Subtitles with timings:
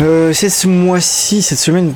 [0.00, 1.92] Euh, ce mois-ci, cette semaine,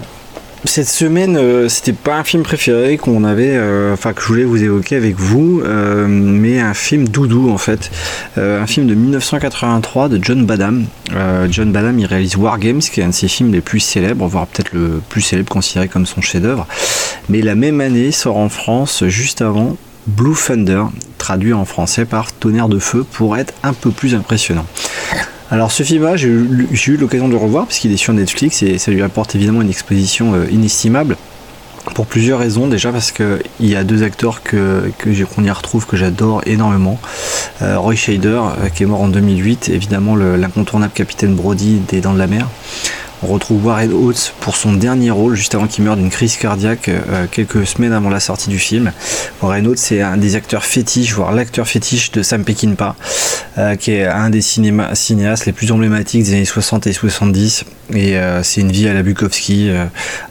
[0.65, 4.45] cette semaine, euh, c'était pas un film préféré qu'on avait, euh, enfin que je voulais
[4.45, 5.63] vous évoquer avec vous,
[6.07, 7.91] mais un film doudou en fait,
[8.37, 10.87] un film de 1983 de John Badham.
[11.51, 14.27] John Badham, il réalise War Games, qui est un de ses films les plus célèbres,
[14.27, 16.67] voire peut-être le plus célèbre considéré comme son chef-d'œuvre.
[17.29, 19.77] Mais la même année sort en France, juste avant,
[20.07, 20.85] Blue Thunder,
[21.19, 24.67] traduit en français par Tonnerre de feu, pour être un peu plus impressionnant.
[25.51, 28.79] Alors ce film-là, j'ai eu l'occasion de le revoir parce qu'il est sur Netflix et
[28.79, 31.17] ça lui apporte évidemment une exposition euh, inestimable.
[31.95, 34.91] Pour plusieurs raisons, déjà parce qu'il y a deux acteurs que,
[35.35, 36.99] qu'on y retrouve que j'adore énormément.
[37.63, 42.13] Euh, Roy Shader, euh, qui est mort en 2008, évidemment l'incontournable capitaine Brody des Dents
[42.13, 42.49] de la Mer.
[43.29, 46.89] On retrouve Warren Oates pour son dernier rôle, juste avant qu'il meure d'une crise cardiaque
[46.89, 48.93] euh, quelques semaines avant la sortie du film.
[49.43, 52.95] Warren Oates, c'est un des acteurs fétiches, voire l'acteur fétiche de Sam Peckinpah,
[53.59, 57.65] euh, qui est un des cinéastes les plus emblématiques des années 60 et 70.
[57.95, 59.71] Et euh, c'est une vie à la Bukowski,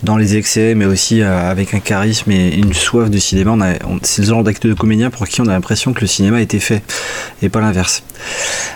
[0.04, 3.58] dans les excès, mais aussi avec un charisme et une soif de cinéma.
[4.04, 6.42] c'est le genre d'acteur de comédien pour qui on a l'impression que le cinéma a
[6.42, 6.82] été fait,
[7.42, 8.04] et pas l'inverse.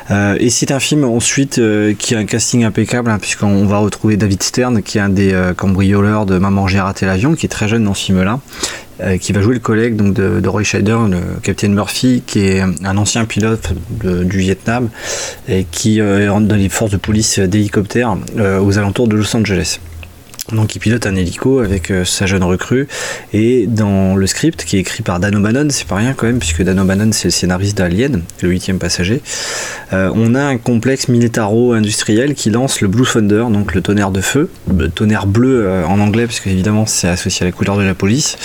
[0.09, 1.61] et c'est un film ensuite
[1.97, 5.33] qui a un casting impeccable, hein, puisqu'on va retrouver David Stern, qui est un des
[5.33, 8.39] euh, cambrioleurs de Maman j'ai raté l'avion, qui est très jeune dans ce film-là,
[9.01, 12.97] euh, qui va jouer le collègue de, Roy Scheider, le capitaine Murphy, qui est un
[12.97, 14.89] ancien pilote du Vietnam
[15.47, 19.79] et qui euh, rentre dans les forces de police d'hélicoptère aux alentours de Los Angeles.
[20.53, 22.87] Donc il pilote un hélico avec euh, sa jeune recrue
[23.33, 26.39] et dans le script qui est écrit par Dan O'Bannon, c'est pas rien quand même
[26.39, 29.21] puisque Dan O'Bannon c'est le scénariste d'Alien, le huitième passager,
[29.93, 34.21] euh, on a un complexe militaro-industriel qui lance le Blue Thunder, donc le tonnerre de
[34.21, 37.83] feu, le tonnerre bleu euh, en anglais parce évidemment c'est associé à la couleur de
[37.83, 38.37] la police.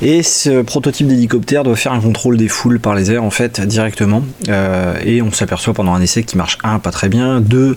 [0.00, 3.60] Et ce prototype d'hélicoptère doit faire un contrôle des foules par les airs en fait
[3.60, 4.24] directement.
[4.48, 7.76] et on s'aperçoit pendant un essai qui marche un pas très bien, deux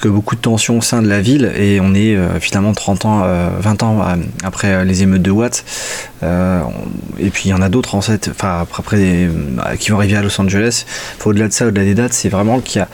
[0.00, 3.05] que beaucoup de tensions au sein de la ville et on est finalement 30 ans
[3.06, 5.64] 20 ans euh, après euh, les émeutes de Watts.
[6.22, 6.60] Euh,
[7.18, 9.28] et puis il y en a d'autres en fait, après,
[9.78, 10.84] qui vont arriver à Los Angeles.
[11.24, 12.88] Au-delà de ça, au-delà des dates, c'est vraiment qu'il y a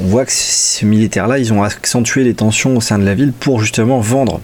[0.00, 3.32] on voit que ces militaires-là, ils ont accentué les tensions au sein de la ville
[3.32, 4.40] pour justement vendre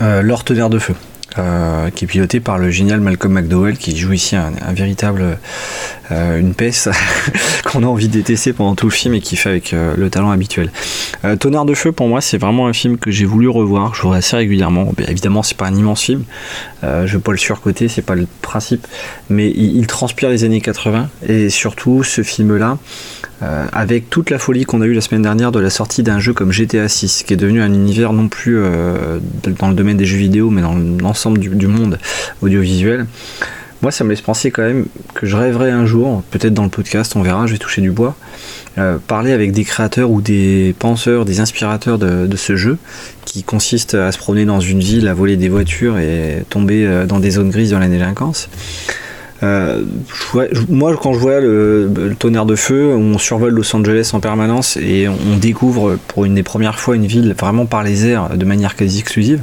[0.00, 0.94] leur tonnerre de feu.
[1.36, 5.36] Euh, qui est piloté par le génial Malcolm McDowell, qui joue ici un, véritable
[6.12, 6.90] euh, une peste
[7.64, 10.10] qu'on a envie de détester pendant tout le film et qui fait avec euh, le
[10.10, 10.70] talent habituel.
[11.40, 13.96] Tonnerre de feu, pour moi, c'est vraiment un film que j'ai voulu revoir.
[13.96, 14.92] Je vois assez régulièrement.
[15.08, 16.24] évidemment, c'est pas un immense film.
[16.82, 18.86] je veux pas le surcoter, c'est pas le principe,
[19.30, 22.78] mais il, il, transpire les années 80 et surtout ce film-là.
[23.72, 26.32] Avec toute la folie qu'on a eue la semaine dernière de la sortie d'un jeu
[26.32, 28.62] comme GTA 6, qui est devenu un univers non plus
[29.58, 31.98] dans le domaine des jeux vidéo, mais dans l'ensemble du, monde
[32.42, 33.06] audiovisuel.
[33.82, 36.70] Moi, ça me laisse penser quand même que je rêverais un jour, peut-être dans le
[36.70, 38.16] podcast, on verra, je vais toucher du bois,
[38.78, 42.78] euh, parler avec des créateurs ou des penseurs, des inspirateurs de, ce jeu,
[43.24, 47.20] qui consiste à se promener dans une ville, à voler des voitures et tomber dans
[47.20, 48.48] des zones grises dans la délinquance.
[49.44, 49.82] Euh,
[50.68, 55.08] moi, quand je vois le, tonnerre de feu, on survole Los Angeles en permanence et
[55.08, 58.76] on découvre pour une des premières fois une ville vraiment par les airs de manière
[58.76, 59.42] quasi exclusive.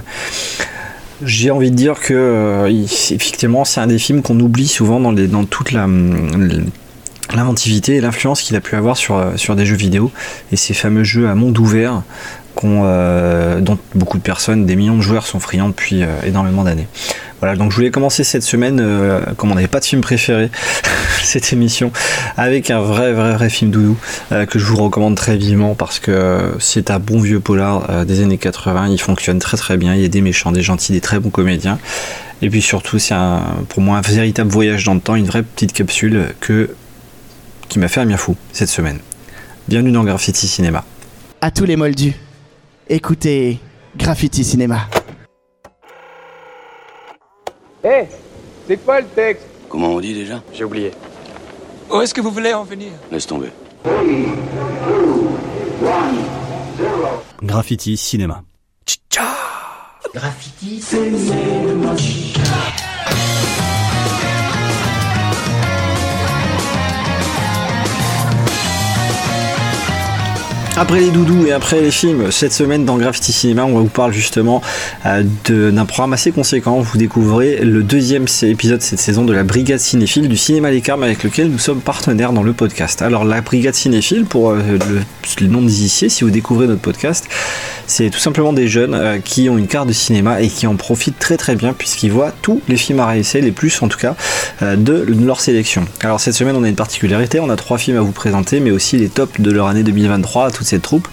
[1.24, 5.14] J'ai envie de dire que euh, effectivement, c'est un des films qu'on oublie souvent dans,
[5.14, 5.88] dans toute la
[7.36, 10.12] l'inventivité et l'influence qu'il a pu avoir sur, sur des jeux vidéo
[10.52, 12.04] et ces fameux jeux à monde ouvert
[12.64, 16.88] euh, dont beaucoup de personnes, des millions de joueurs sont friands depuis énormément d'années.
[17.42, 20.52] Voilà, donc je voulais commencer cette semaine, euh, comme on n'avait pas de film préféré,
[21.24, 21.92] cette émission,
[22.38, 23.98] avec un vrai, vrai, vrai film doudou
[24.32, 28.06] euh, que je vous recommande très vivement parce que c'est un bon vieux polar euh,
[28.06, 28.90] des années 80.
[28.90, 29.96] Il fonctionne très, très bien.
[29.96, 31.80] Il y a des méchants, des gentils, des très bons comédiens.
[32.44, 33.16] Et puis surtout, c'est
[33.70, 36.70] pour moi un véritable voyage dans le temps, une vraie petite capsule que,
[37.72, 39.00] qui m'a fait un bien fou cette semaine.
[39.70, 40.84] Bienvenue dans Graffiti Cinéma.
[41.40, 42.14] À tous les moldus,
[42.90, 43.60] écoutez
[43.96, 44.90] Graffiti Cinéma.
[47.82, 48.08] Hé,
[48.68, 49.46] c'est quoi le texte?
[49.70, 50.44] Comment on dit déjà?
[50.54, 50.92] J'ai oublié.
[51.90, 52.92] Où est-ce que vous voulez en venir?
[53.10, 53.54] Laisse tomber.
[57.42, 58.44] Graffiti cinéma.
[60.14, 61.96] Graffiti cinéma.
[70.82, 74.16] Après les doudous et après les films, cette semaine dans Graffiti Cinéma, on vous parler
[74.16, 74.64] justement
[75.06, 76.80] euh, d'un programme assez conséquent.
[76.80, 81.04] Vous découvrez le deuxième épisode cette saison de la Brigade Cinéphile du Cinéma Les Carmes
[81.04, 83.04] avec lequel nous sommes partenaires dans le podcast.
[83.04, 85.02] Alors la Brigade Cinéphile, pour euh, le,
[85.40, 87.28] le, nom des initiés, si vous découvrez notre podcast,
[87.94, 90.78] C'est tout simplement des jeunes euh, qui ont une carte de cinéma et qui en
[90.78, 93.98] profitent très très bien puisqu'ils voient tous les films à réessayer, les plus en tout
[93.98, 94.16] cas,
[94.62, 95.84] euh, de leur sélection.
[96.00, 98.72] Alors cette semaine on a une particularité, on a trois films à vous présenter mais
[98.72, 101.10] aussi les tops de leur année 2023 à toute cette troupe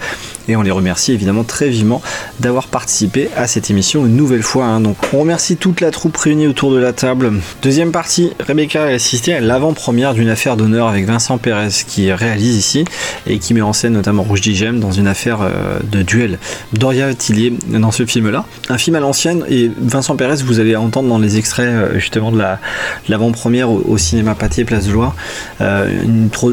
[0.47, 2.01] et on les remercie évidemment très vivement
[2.41, 4.65] d'avoir participé à cette émission une nouvelle fois.
[4.67, 4.81] hein.
[4.81, 7.33] Donc on remercie toute la troupe réunie autour de la table.
[7.61, 12.57] Deuxième partie, Rebecca a assisté à l'avant-première d'une affaire d'honneur avec Vincent Pérez qui réalise
[12.57, 12.85] ici
[13.27, 16.39] et qui met en scène notamment Rouge Digem dans une affaire euh, de duel.
[16.73, 18.45] Doria Tillier dans ce film-là.
[18.69, 22.31] Un film à l'ancienne et Vincent Pérez, vous allez entendre dans les extraits euh, justement
[22.31, 22.61] de la-
[23.07, 25.15] de l'avant-première au, cinéma Pâté Place de Loire.
[25.61, 25.89] Euh,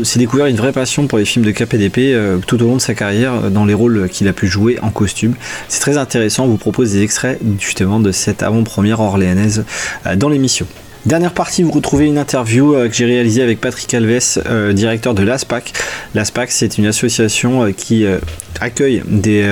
[0.03, 2.81] s'est découvert une vraie passion pour les films de KPDP euh, tout au long de
[2.81, 5.33] sa carrière euh, dans les rôles qu'il a pu jouer en costume.
[5.67, 9.65] C'est très intéressant, on vous propose des extraits justement de cette avant-première orléanaise
[10.05, 10.65] euh, dans l'émission.
[11.05, 15.13] Dernière partie, vous retrouvez une interview euh, que j'ai réalisée avec Patrick Alves, euh, directeur
[15.13, 15.71] de l'ASPAC.
[16.15, 18.07] L'ASPAC, c'est une association euh, qui
[18.59, 19.43] accueille des,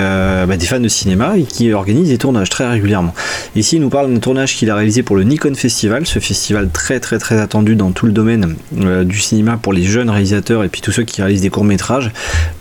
[0.48, 3.14] bah, des fans de cinéma et qui organise des tournages très régulièrement.
[3.56, 6.70] Ici, il nous parle d'un tournage qu'il a réalisé pour le Nikon Festival, ce festival
[6.72, 10.70] très très très attendu dans tout le domaine du cinéma pour les jeunes réalisateurs et
[10.70, 12.12] puis tous ceux qui réalisent des courts métrages.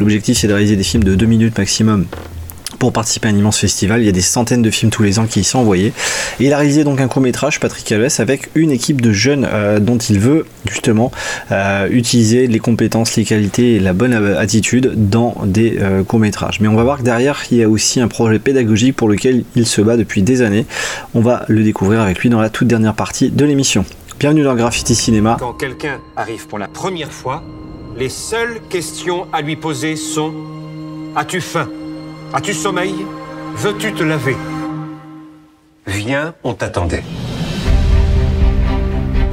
[0.01, 2.07] L'objectif, c'est de réaliser des films de 2 minutes maximum
[2.83, 4.01] pour participer à un immense festival.
[4.01, 5.93] Il y a des centaines de films tous les ans qui y sont envoyés.
[6.41, 9.47] Et il a réalisé donc un court métrage, Patrick Alves, avec une équipe de jeunes
[9.49, 11.13] euh, dont il veut justement
[11.53, 16.59] euh, utiliser les compétences, les qualités et la bonne euh, attitude dans des courts métrages.
[16.59, 19.45] Mais on va voir que derrière, il y a aussi un projet pédagogique pour lequel
[19.55, 20.67] il se bat depuis des années.
[21.15, 23.85] On va le découvrir avec lui dans la toute dernière partie de l'émission.
[24.19, 25.37] Bienvenue dans Graffiti Cinéma.
[25.39, 27.45] Quand quelqu'un arrive pour la première fois,
[27.97, 30.35] les seules questions à lui poser sont
[31.15, 31.69] As-tu faim?
[32.35, 32.95] As-tu sommeil?
[33.57, 34.37] Veux-tu te laver?
[35.87, 37.05] Viens, on t'attendait.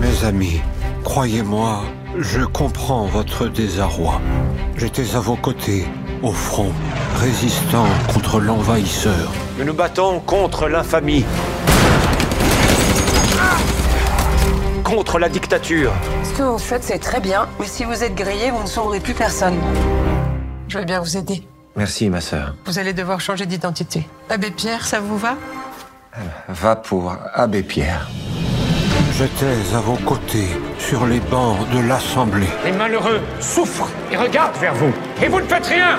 [0.01, 0.59] Mes amis,
[1.05, 1.83] croyez-moi,
[2.17, 4.19] je comprends votre désarroi.
[4.75, 5.85] J'étais à vos côtés,
[6.21, 6.73] au front,
[7.21, 9.31] résistant contre l'envahisseur.
[9.57, 11.23] Nous nous battons contre l'infamie.
[14.83, 15.93] Contre la dictature.
[16.25, 18.99] Ce que vous faites, c'est très bien, mais si vous êtes grillé, vous ne sauverez
[18.99, 19.55] plus personne.
[20.67, 21.47] Je vais bien vous aider.
[21.79, 22.55] Merci, ma sœur.
[22.65, 24.05] Vous allez devoir changer d'identité.
[24.29, 25.37] Abbé Pierre, ça vous va?
[26.49, 28.09] Va pour Abbé Pierre.
[29.17, 32.49] J'étais à vos côtés, sur les bancs de l'Assemblée.
[32.65, 34.91] Les malheureux souffrent et regardent vers vous.
[35.23, 35.97] Et vous ne faites rien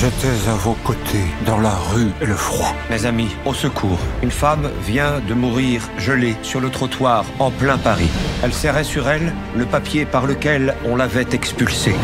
[0.00, 2.72] J'étais à vos côtés, dans la rue et le froid.
[2.88, 3.98] Mes amis, au secours.
[4.22, 8.08] Une femme vient de mourir gelée sur le trottoir en plein Paris.
[8.44, 11.96] Elle serrait sur elle le papier par lequel on l'avait expulsée.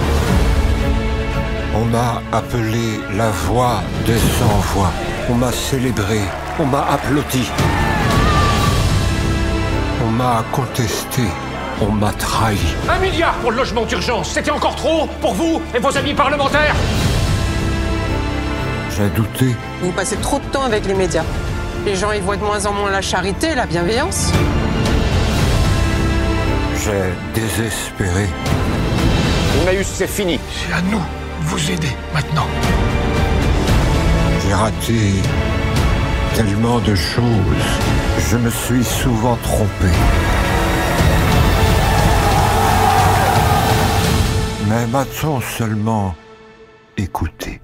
[1.76, 4.90] On m'a appelé la voix des sans-voix.
[5.30, 6.18] On m'a célébré.
[6.58, 7.48] On m'a applaudi.
[10.04, 11.22] On m'a contesté.
[11.80, 12.58] On m'a trahi.
[12.88, 16.74] Un milliard pour le logement d'urgence, c'était encore trop pour vous et vos amis parlementaires
[18.96, 19.56] J'ai douté.
[19.82, 21.24] Vous passez trop de temps avec les médias.
[21.84, 24.30] Les gens y voient de moins en moins la charité et la bienveillance.
[26.76, 28.28] J'ai désespéré.
[29.62, 30.38] Emmaüs, c'est fini.
[30.52, 32.46] C'est à nous de vous aider maintenant.
[34.42, 35.14] J'ai raté
[36.34, 37.24] tellement de choses.
[38.30, 39.90] Je me suis souvent trompé.
[44.68, 46.14] Mais m'a-t-on seulement
[46.96, 47.60] écouté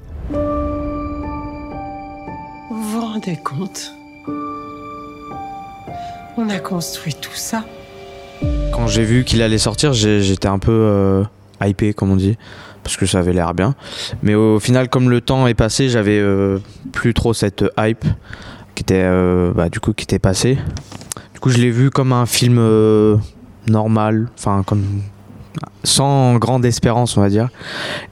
[6.36, 7.64] On a construit tout ça.
[8.72, 11.24] Quand j'ai vu qu'il allait sortir, j'étais un peu euh,
[11.60, 12.38] hypé, comme on dit,
[12.84, 13.74] parce que ça avait l'air bien.
[14.22, 16.58] Mais au final, comme le temps est passé, j'avais euh,
[16.92, 18.04] plus trop cette hype
[18.74, 20.56] qui était, euh, bah, du coup, qui était passée.
[21.34, 23.16] Du coup, je l'ai vu comme un film euh,
[23.66, 24.84] normal, enfin comme
[25.82, 27.48] sans grande espérance, on va dire.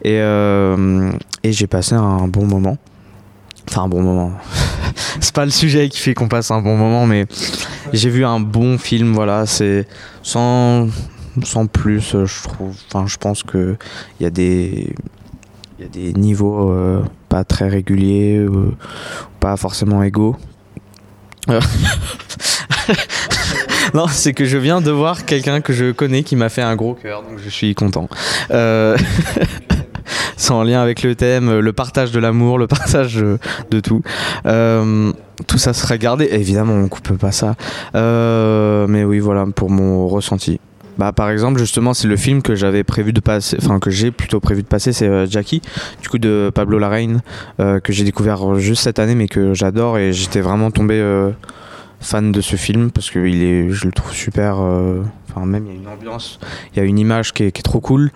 [0.02, 2.78] Et, et j'ai passé un bon moment.
[3.68, 4.32] Enfin, un bon moment.
[5.20, 7.26] c'est pas le sujet qui fait qu'on passe un bon moment, mais
[7.92, 9.86] j'ai vu un bon film, voilà, c'est
[10.22, 10.88] sans,
[11.44, 12.74] sans plus, euh, je trouve.
[12.88, 13.76] Enfin, je pense que
[14.18, 14.94] il y a des
[15.78, 18.74] il y a des niveaux euh, pas très réguliers, euh,
[19.40, 20.36] pas forcément égaux.
[23.94, 26.76] Non, c'est que je viens de voir quelqu'un que je connais qui m'a fait un
[26.76, 28.08] gros cœur, donc je suis content.
[30.50, 34.02] En lien avec le thème, le partage de l'amour, le partage de, tout.
[34.46, 35.12] Euh,
[35.46, 36.28] tout ça serait gardé.
[36.30, 37.54] Évidemment, on coupe pas ça.
[37.94, 40.60] Euh, mais oui, voilà pour mon ressenti.
[40.98, 44.10] Bah, par exemple, justement, c'est le film que j'avais prévu de passer, enfin que j'ai
[44.10, 45.62] plutôt prévu de passer, c'est euh, Jackie,
[46.02, 47.20] du coup de Pablo Larraín,
[47.60, 51.30] euh, que j'ai découvert juste cette année, mais que j'adore et j'étais vraiment tombé euh,
[52.00, 55.66] fan de ce film parce que il est, je le trouve super, euh, Enfin, même
[55.66, 56.38] il y a une ambiance,
[56.72, 58.10] il y a une image qui est, trop cool.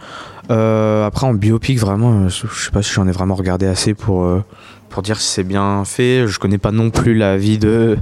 [0.50, 3.66] Euh, après, en biopic, vraiment, euh, je je sais pas si j'en ai vraiment regardé
[3.66, 4.42] assez pour, euh,
[4.88, 6.26] pour dire si c'est bien fait.
[6.26, 7.98] Je connais pas non plus la vie de,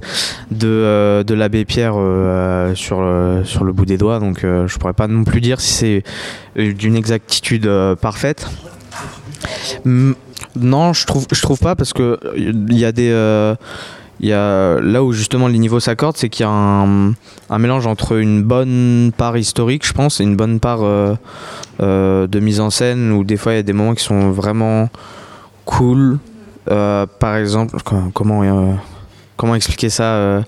[0.51, 1.95] de, l'abbé Pierre
[2.75, 3.05] sur,
[3.45, 6.03] sur le bout des doigts, donc je pourrais pas non plus dire si
[6.57, 7.69] c'est d'une exactitude
[8.01, 8.49] parfaite.
[9.85, 13.11] Non, je trouve, je trouve pas parce que il y a des.
[14.29, 18.19] Y a, là où justement les niveaux s'accordent, c'est qu'il y a un, mélange entre
[18.19, 21.15] une bonne part historique, je pense, et une bonne part euh,
[21.81, 24.31] euh, de mise en scène, où des fois il y a des moments qui sont
[24.31, 24.91] vraiment
[25.65, 26.19] cool.
[26.71, 28.77] Euh, par exemple, co- comment,
[29.37, 30.43] comment expliquer ça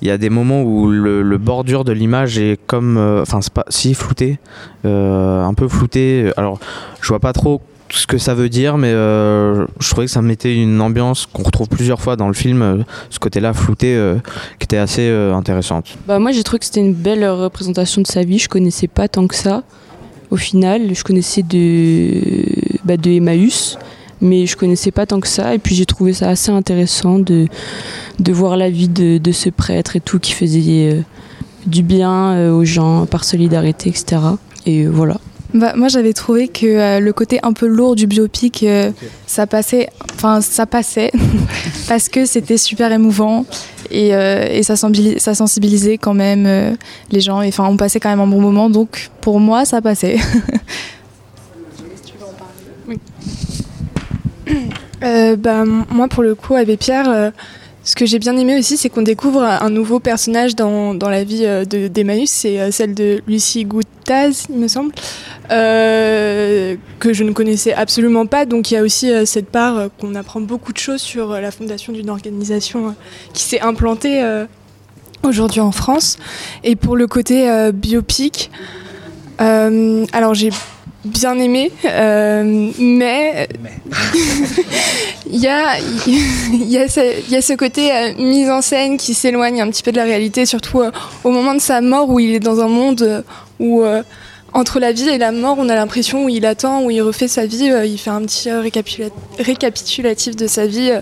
[0.00, 2.98] Il y a des moments où le, bordure de l'image est comme.
[3.20, 3.64] Enfin, c'est pas.
[3.68, 4.38] Si, flouté.
[4.84, 6.30] un peu flouté.
[6.36, 6.60] Alors,
[7.00, 7.60] je vois pas trop
[7.90, 11.42] ce que ça veut dire, mais euh, je trouvais que ça mettait une ambiance qu'on
[11.42, 12.76] retrouve plusieurs fois dans le film, euh,
[13.10, 14.16] ce côté-là flouté, euh,
[14.58, 15.96] qui était assez intéressante.
[16.06, 18.38] Bah moi j'ai trouvé que c'était une belle représentation de sa vie.
[18.38, 19.62] Je connaissais pas tant que ça.
[20.30, 22.20] Au final, je connaissais de,
[22.84, 23.78] bah, de Emmaüs,
[24.20, 25.54] mais je connaissais pas tant que ça.
[25.54, 27.46] Et puis j'ai trouvé ça assez intéressant de,
[28.18, 31.02] de voir la vie de, de ce prêtre et tout qui faisait
[31.66, 34.18] du bien aux gens par solidarité, etc.
[34.66, 35.18] Et voilà.
[35.54, 38.90] Bah, moi j'avais trouvé que euh, le côté un peu lourd du biopic, euh,
[39.26, 41.10] ça passait, enfin ça passait
[41.88, 43.46] parce que c'était super émouvant
[43.90, 46.74] et, euh, et ça, ça sensibilisait quand même euh,
[47.10, 47.40] les gens.
[47.40, 50.18] Et, Enfin on passait quand même un bon moment, donc pour moi ça passait.
[55.04, 57.30] Euh, bah, m- moi, pour le coup, Abbé Pierre, euh,
[57.84, 61.24] ce que j'ai bien aimé aussi, c'est qu'on découvre un nouveau personnage dans, dans la
[61.24, 64.92] vie euh, de- d'Emmaüs, c'est euh, celle de Lucie Goutaz, il me semble,
[65.50, 68.44] euh, que je ne connaissais absolument pas.
[68.44, 71.92] Donc il y a aussi cette part qu'on apprend beaucoup de choses sur la fondation
[71.92, 72.94] d'une organisation
[73.32, 74.22] qui s'est implantée
[75.22, 76.18] aujourd'hui en France.
[76.64, 78.50] Et pour le côté biopic,
[79.38, 80.50] alors j'ai
[81.08, 83.48] bien aimé, euh, mais
[85.30, 88.96] il y a, il y, a ce, y a ce côté euh, mise en scène
[88.96, 90.90] qui s'éloigne un petit peu de la réalité, surtout euh,
[91.24, 93.24] au moment de sa mort où il est dans un monde
[93.58, 93.82] où
[94.54, 97.28] entre la vie et la mort, on a l'impression où il attend, où il refait
[97.28, 100.92] sa vie, il fait un petit récapitula- récapitulatif de sa vie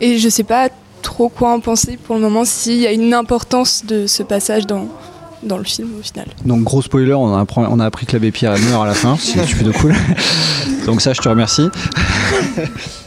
[0.00, 0.68] et je sais pas
[1.00, 4.66] trop quoi en penser pour le moment s'il y a une importance de ce passage
[4.66, 4.86] dans,
[5.42, 6.26] dans le film au final.
[6.44, 8.94] Donc gros spoiler, on a, appris, on a appris que l'abbé Pierre meurt à la
[8.94, 9.94] fin, si tu fais de cool.
[10.86, 11.68] Donc ça je te remercie.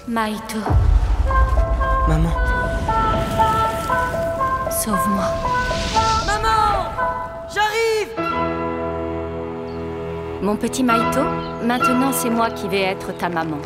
[0.07, 0.57] Maïto,
[2.07, 2.31] Maman.
[4.69, 5.25] sauve-moi.
[6.27, 6.89] Maman
[7.53, 8.31] J'arrive
[10.41, 11.21] Mon petit Maïto,
[11.65, 13.57] maintenant c'est moi qui vais être ta maman.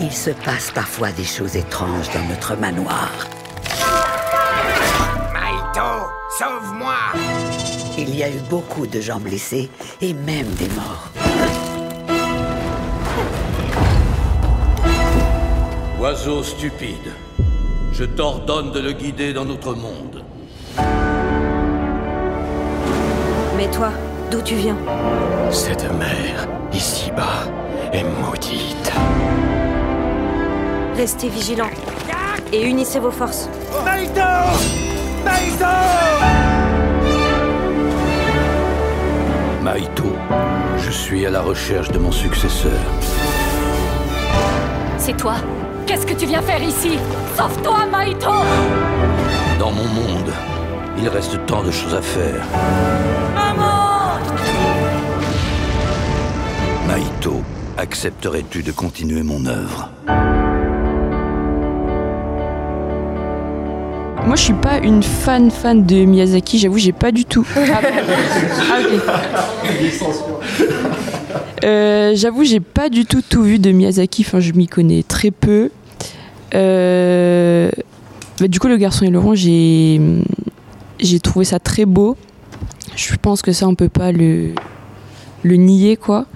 [0.00, 3.10] Il se passe parfois des choses étranges dans notre manoir.
[5.78, 6.94] Sauve-moi
[7.96, 9.70] Il y a eu beaucoup de gens blessés
[10.00, 11.08] et même des morts.
[16.00, 17.12] Oiseau stupide,
[17.92, 20.24] je t'ordonne de le guider dans notre monde.
[23.56, 23.90] Mais toi,
[24.32, 24.76] d'où tu viens?
[25.52, 27.44] Cette mer, ici-bas,
[27.92, 28.92] est maudite.
[30.96, 31.70] Restez vigilants
[32.52, 33.48] et unissez vos forces.
[33.84, 34.87] Maïto
[35.28, 35.64] Maïto.
[39.62, 40.12] Maïto,
[40.78, 42.80] je suis à la recherche de mon successeur.
[44.96, 45.34] C'est toi.
[45.86, 46.98] Qu'est-ce que tu viens faire ici?
[47.36, 48.30] Sauve-toi, Maïto.
[49.58, 50.32] Dans mon monde,
[50.98, 52.42] il reste tant de choses à faire.
[53.34, 54.18] Maman!
[56.86, 57.42] Maïto,
[57.76, 59.90] accepterais-tu de continuer mon œuvre?
[64.28, 66.58] Moi, je suis pas une fan fan de Miyazaki.
[66.58, 67.46] J'avoue, j'ai pas du tout.
[67.56, 69.00] Ah, ok.
[71.64, 74.26] Euh, J'avoue, j'ai pas du tout tout vu de Miyazaki.
[74.26, 75.70] Enfin, je m'y connais très peu.
[76.54, 77.70] Euh,
[78.38, 79.98] bah, du coup, le garçon et Laurent, j'ai
[81.00, 82.14] j'ai trouvé ça très beau.
[82.96, 84.50] Je pense que ça, on peut pas le
[85.42, 86.26] le nier, quoi.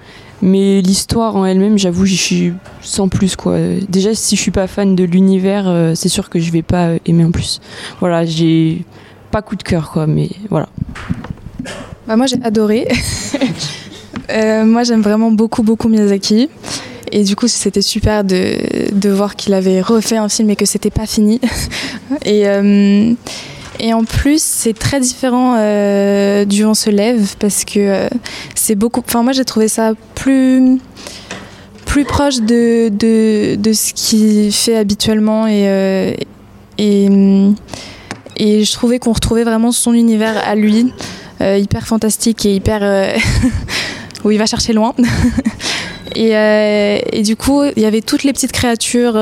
[0.45, 3.57] Mais l'histoire en elle-même, j'avoue, je suis sans plus quoi.
[3.87, 6.87] Déjà, si je suis pas fan de l'univers, euh, c'est sûr que je vais pas
[6.87, 7.61] euh, aimer en plus.
[8.01, 8.83] Voilà, j'ai
[9.31, 10.67] pas coup de cœur quoi, mais voilà.
[12.07, 12.87] Bah, moi j'ai adoré.
[14.29, 16.47] Euh, moi j'aime vraiment beaucoup beaucoup Miyazaki.
[17.11, 20.91] Et du coup c'était super de, voir qu'il avait refait un film et que c'était
[20.91, 21.41] pas fini.
[22.25, 22.45] et,
[23.83, 28.09] et en plus c'est très différent euh, du On se lève parce que euh,
[28.55, 29.03] c'est beaucoup...
[29.05, 30.79] Enfin moi j'ai trouvé ça plus
[31.85, 36.13] plus proche de, de, de ce qu'il fait habituellement et, euh,
[36.77, 37.09] et,
[38.37, 40.91] Et je trouvais qu'on retrouvait vraiment son univers à lui,
[41.41, 42.81] hyper fantastique et hyper.
[44.23, 44.95] où il va chercher loin.
[46.15, 46.29] Et,
[47.11, 49.19] et du coup, il y avait toutes les petites créatures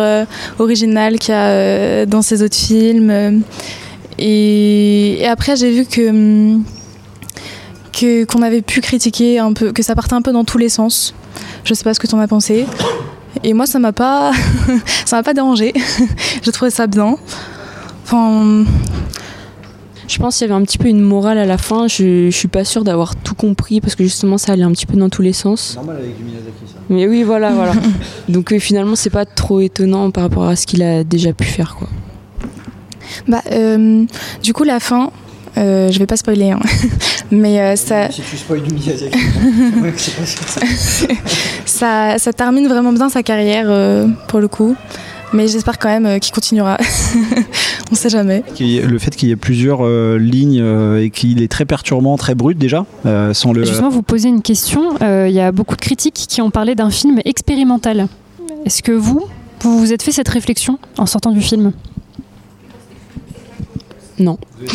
[0.60, 3.44] originales qu'il y a dans ses autres films.
[4.22, 6.64] Et, et après, j'ai vu que hum,
[7.92, 10.70] que- qu'on avait pu critiquer un peu, que ça partait un peu dans tous les
[10.70, 11.14] sens.
[11.64, 12.66] Je sais pas ce que tu en as pensé.
[13.44, 14.32] Et moi, ça m'a pas,
[15.06, 15.74] ça m'a pas dérangé.
[16.44, 17.16] J'ai trouvé ça bien.
[18.04, 18.66] Enfin,
[20.08, 21.88] Je pense qu'il y avait un petit peu une morale à la fin.
[21.88, 24.86] Je, je suis pas sûre d'avoir tout compris parce que justement ça allait un petit
[24.86, 25.76] peu dans tous les sens.
[25.76, 26.80] Normal avec du Miyazaki, ça.
[26.90, 27.74] Mais oui, voilà, voilà.
[28.30, 31.46] Donc euh, finalement, c'est pas trop étonnant par rapport à ce qu'il a déjà pu
[31.46, 31.88] faire, quoi.
[33.28, 34.06] Bah, euh,
[34.44, 35.12] du coup, la fin,
[35.58, 36.60] euh, je vais pas spoiler, hein.
[37.32, 40.62] mais euh, ça, Si tu spoil du Miyazaki, c'est vrai que c'est pas sûr, ça.
[41.66, 44.76] ça, ça termine vraiment bien sa carrière euh, pour le coup.
[45.34, 46.78] Mais j'espère quand même euh, qu'il continuera.
[47.92, 48.44] On sait jamais.
[48.60, 52.36] Le fait qu'il y ait plusieurs euh, lignes euh, et qu'il est très perturbant, très
[52.36, 53.64] brut déjà, euh, sans le.
[53.64, 54.96] Justement, vous posez une question.
[55.02, 58.08] Euh, Il y a beaucoup de critiques qui ont parlé d'un film expérimental.
[58.66, 59.24] Est-ce que vous,
[59.62, 61.72] vous vous êtes fait cette réflexion en sortant du film?
[64.22, 64.38] Non.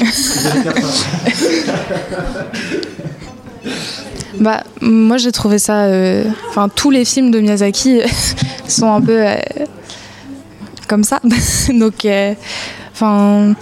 [4.38, 5.84] Bah, moi j'ai trouvé ça.
[5.84, 8.00] euh, Enfin, tous les films de Miyazaki
[8.68, 9.34] sont un peu euh,
[10.88, 11.20] comme ça.
[11.72, 12.34] Donc, euh,
[12.92, 13.54] enfin.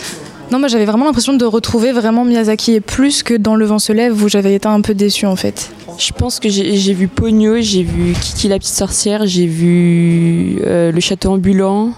[0.50, 3.78] non, moi j'avais vraiment l'impression de retrouver vraiment Miyazaki et plus que dans Le vent
[3.78, 5.70] se lève où j'avais été un peu déçue en fait.
[5.96, 10.90] Je pense que j'ai vu Pogno, j'ai vu Kiki la petite sorcière, j'ai vu euh,
[10.90, 11.92] Le château ambulant,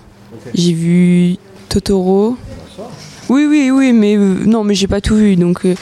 [0.52, 1.37] j'ai vu
[1.71, 2.37] Totoro.
[3.28, 5.37] Oui, oui, oui, mais euh, non, mais j'ai pas tout vu.
[5.37, 5.75] Donc, euh,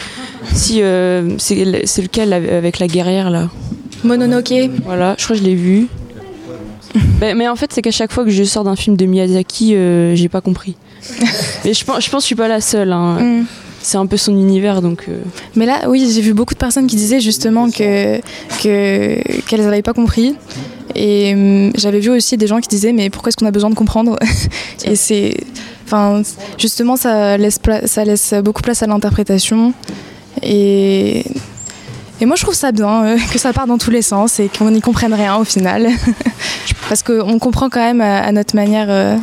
[0.52, 3.48] si euh, c'est c'est lequel avec la guerrière là?
[4.02, 4.52] Mononoke.
[4.84, 5.86] Voilà, je crois que je l'ai vu.
[7.20, 9.74] mais, mais en fait, c'est qu'à chaque fois que je sors d'un film de Miyazaki,
[9.74, 10.76] euh, j'ai pas compris.
[11.64, 12.92] mais je pense, je pense que je suis pas la seule.
[12.92, 13.20] hein.
[13.20, 13.44] Mm.
[13.82, 15.04] C'est un peu son univers, donc.
[15.10, 15.18] euh,
[15.56, 18.18] Mais là, oui, j'ai vu beaucoup de personnes qui disaient justement que
[18.62, 20.34] que- qu'elles n'avaient pas compris.
[20.94, 23.70] Et hum, j'avais vu aussi des gens qui disaient mais pourquoi est-ce qu'on a besoin
[23.70, 24.16] de comprendre
[24.84, 25.36] Et c'est,
[25.86, 26.22] enfin,
[26.58, 29.72] justement, ça laisse ça laisse beaucoup place à l'interprétation.
[30.42, 31.24] Et
[32.20, 34.48] et moi, je trouve ça bien euh, que ça part dans tous les sens et
[34.48, 35.88] qu'on n'y comprenne rien au final,
[36.88, 38.86] parce qu'on comprend quand même à, à notre manière.
[38.88, 39.16] euh,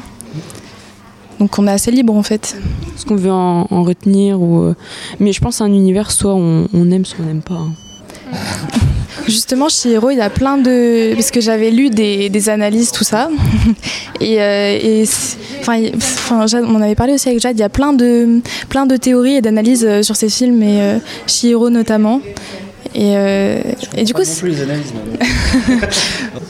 [1.39, 2.55] donc on est assez libre en fait.
[2.97, 4.39] ce qu'on veut en, en retenir.
[4.41, 4.75] Ou, euh,
[5.19, 7.55] Mais je pense à un univers, soit on, on aime, soit on n'aime pas.
[7.55, 7.71] hein.
[9.27, 11.13] Justement, chez Hero, il y a plein de.
[11.13, 13.29] Parce que j'avais lu des, analyses, tout ça.
[14.21, 14.41] Et.
[14.41, 15.05] euh,
[15.61, 18.95] Enfin, on en avait parlé aussi avec Jade, il y a plein de, plein de
[18.97, 22.21] théories et d'analyses euh, sur ces films, et euh, chez Hero notamment.
[22.93, 23.61] Et, euh,
[23.95, 24.21] et du coup.
[24.43, 24.91] les analyses,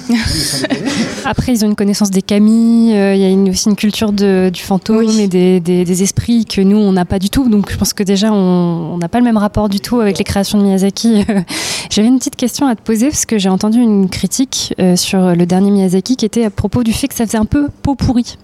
[1.26, 4.12] Après, ils ont une connaissance des Camille, euh, il y a une- aussi une culture
[4.12, 7.48] de- du fantôme et des, des- des esprits que nous, on n'a pas du tout.
[7.48, 10.18] Donc, je pense que déjà, on on n'a pas le même rapport du tout avec
[10.18, 11.24] les créations de Miyazaki.
[11.90, 15.36] J'avais une petite question à te poser parce que j'ai entendu une critique euh, sur
[15.36, 17.96] le dernier Miyazaki qui était à propos du fait que ça faisait un peu pot
[17.96, 18.38] pourri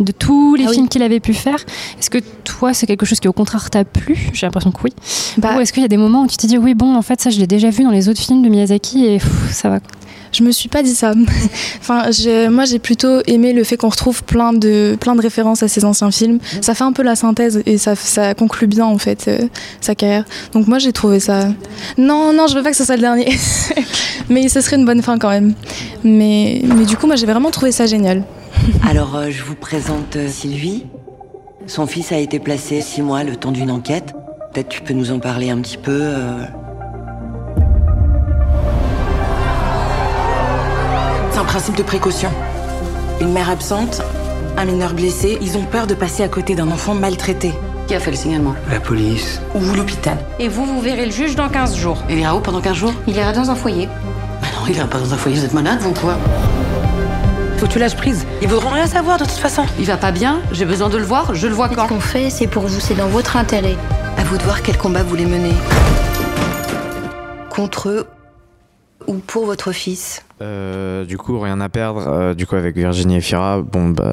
[0.00, 1.58] de tous les films qu'il avait pu faire.
[1.98, 4.30] Est-ce que toi, c'est quelque chose qui au contraire t'a plu?
[4.32, 4.92] J'ai l'impression que oui.
[5.42, 7.20] Ou est-ce qu'il y a des moments où tu t'es dit oui, bon, en fait,
[7.20, 9.78] ça, je l'ai déjà vu dans les autres films de Miyazaki et pff, ça va
[10.32, 11.14] Je me suis pas dit ça.
[11.80, 12.04] enfin,
[12.50, 15.84] moi, j'ai plutôt aimé le fait qu'on retrouve plein de, plein de références à ses
[15.84, 16.38] anciens films.
[16.60, 19.48] Ça fait un peu la synthèse et ça, ça conclut bien, en fait, euh,
[19.80, 20.24] sa carrière.
[20.52, 21.48] Donc, moi, j'ai trouvé ça.
[21.96, 23.28] Non, non, je veux pas que ce soit le dernier.
[24.28, 25.54] mais ce serait une bonne fin quand même.
[26.04, 28.22] Mais, mais du coup, moi, j'ai vraiment trouvé ça génial.
[28.88, 30.86] Alors, euh, je vous présente euh, Sylvie.
[31.66, 34.14] Son fils a été placé six mois le temps d'une enquête.
[34.52, 35.92] Peut-être tu peux nous en parler un petit peu.
[36.02, 36.44] euh.
[41.30, 42.30] C'est un principe de précaution.
[43.20, 44.02] Une mère absente,
[44.56, 47.52] un mineur blessé, ils ont peur de passer à côté d'un enfant maltraité.
[47.86, 48.54] Qui a fait le signalement?
[48.70, 49.40] La police.
[49.54, 50.18] Ou l'hôpital.
[50.38, 52.02] Et vous, vous verrez le juge dans 15 jours.
[52.10, 52.92] Il ira où pendant 15 jours?
[53.06, 53.88] Il ira dans un foyer.
[54.42, 56.16] Mais non, il ira pas dans un foyer, vous êtes malade, vous ou quoi?
[57.58, 58.24] Faut que tu lâches prise.
[58.40, 59.66] Ils voudront rien savoir de toute façon.
[59.80, 61.84] Il va pas bien, j'ai besoin de le voir, je le vois quand.
[61.84, 63.76] Ce qu'on fait, c'est pour vous, c'est dans votre intérêt.
[64.16, 65.52] À vous de voir quel combat vous voulez mener.
[67.50, 68.06] Contre eux
[69.08, 70.22] ou pour votre fils.
[70.40, 72.04] Euh, du coup, rien à perdre.
[72.06, 74.04] euh, du coup, avec Virginie et Fira, bon bah,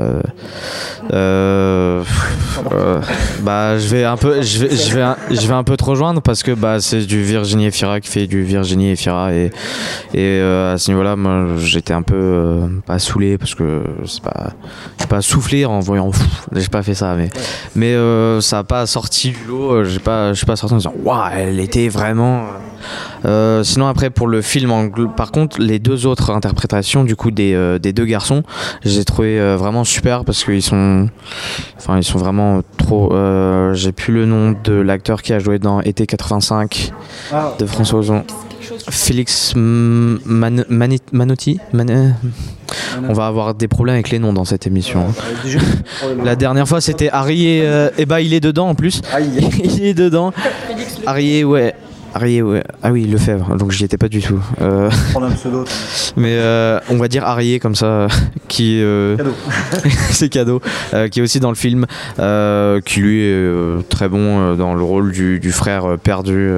[1.13, 2.03] euh,
[3.41, 6.21] bah, je vais un peu, je vais, je vais, je vais un peu te rejoindre
[6.23, 9.51] parce que bah, c'est du Virginie et Fira qui fait du Virginie et Fira et
[10.15, 14.53] et à ce niveau-là, moi, j'étais un peu pas saoulé parce que c'est pas,
[15.07, 16.09] pas soufflé en voyant,
[16.53, 17.29] j'ai pas fait ça, mais
[17.75, 17.95] mais
[18.41, 19.83] ça a pas sorti du lot.
[19.83, 22.45] J'ai pas, je suis pas sorti en disant, waouh, elle était vraiment.
[23.63, 27.53] sinon après pour le film, par contre, les deux autres autres interprétations du coup des,
[27.53, 28.43] euh, des deux garçons.
[28.83, 31.09] Je les ai trouvés euh, vraiment super parce qu'ils sont,
[31.77, 33.13] enfin ils sont vraiment trop.
[33.13, 36.91] euh, J'ai plus le nom de l'acteur qui a joué dans Été 85
[37.33, 37.53] Ah.
[37.59, 38.23] de François Ozon.
[38.89, 41.59] Félix M- Man- Mani- Manotti?
[41.73, 42.15] Man-
[43.07, 45.07] On va avoir des problèmes avec les noms dans cette émission.
[45.09, 46.09] hein.
[46.23, 49.01] La dernière fois c'était Harry et, euh, et bah il est dedans en plus.
[49.63, 50.31] il est dedans.
[51.05, 51.75] Harry ouais.
[52.15, 52.63] Ouais.
[52.81, 53.57] Ah oui Lefebvre.
[53.57, 54.41] Donc j'y étais pas du tout.
[54.61, 55.65] Euh, Prendre un pseudo.
[56.15, 58.07] mais euh, on va dire Harry comme ça,
[58.47, 59.33] qui euh, Cadeau.
[60.11, 60.61] c'est cadeau,
[61.11, 61.85] qui est aussi dans le film,
[62.85, 66.49] qui lui est très bon dans le rôle du, du frère perdu,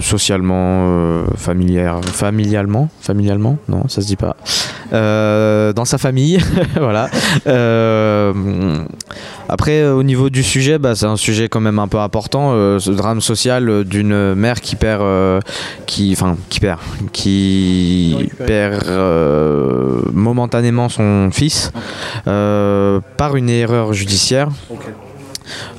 [0.00, 4.36] socialement, familière, familialement, familialement, non, ça se dit pas,
[4.92, 6.38] dans sa famille,
[6.76, 7.10] voilà.
[9.52, 12.52] Après, euh, au niveau du sujet, bah, c'est un sujet quand même un peu important,
[12.52, 15.02] euh, ce drame social euh, d'une mère qui perd,
[15.86, 16.78] qui, enfin, qui perd,
[17.12, 18.86] qui perd
[20.12, 21.72] momentanément son fils
[22.24, 24.50] par une erreur judiciaire.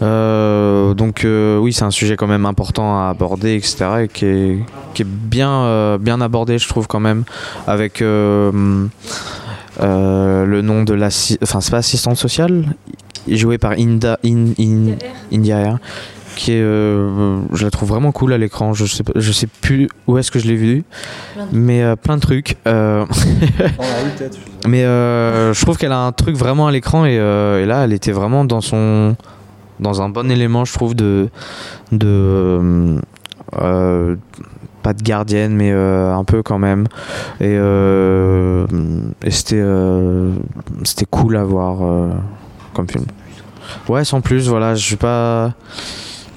[0.02, 3.86] Euh, donc euh, oui, c'est un sujet quand même important à aborder, etc.
[4.04, 4.60] Et qui est,
[4.94, 7.24] qui est bien, euh, bien abordé, je trouve quand même,
[7.68, 8.90] avec le
[9.80, 11.38] nom de l'assi...
[11.42, 12.76] Enfin, c'est pas assistante sociale,
[13.28, 14.98] jouée par Inda, In- In-
[15.32, 15.78] India Air,
[16.36, 18.74] qui est, euh, je la trouve vraiment cool à l'écran.
[18.74, 20.84] Je sais, pas- je sais plus où est-ce que je l'ai vue,
[21.52, 22.58] mais euh, plein de trucs.
[22.68, 23.06] Euh,
[24.68, 28.12] mais je trouve qu'elle a un truc vraiment à l'écran et, et là, elle était
[28.14, 29.16] vraiment dans son
[29.80, 31.30] dans un bon élément, je trouve, de
[31.92, 32.98] de
[34.84, 36.86] pas de gardienne, mais euh, un peu quand même.
[37.40, 38.66] Et, euh,
[39.24, 40.34] et c'était euh,
[41.12, 41.80] cool à voir
[42.74, 43.06] comme film.
[43.88, 45.54] Ouais, sans plus, voilà, je suis pas.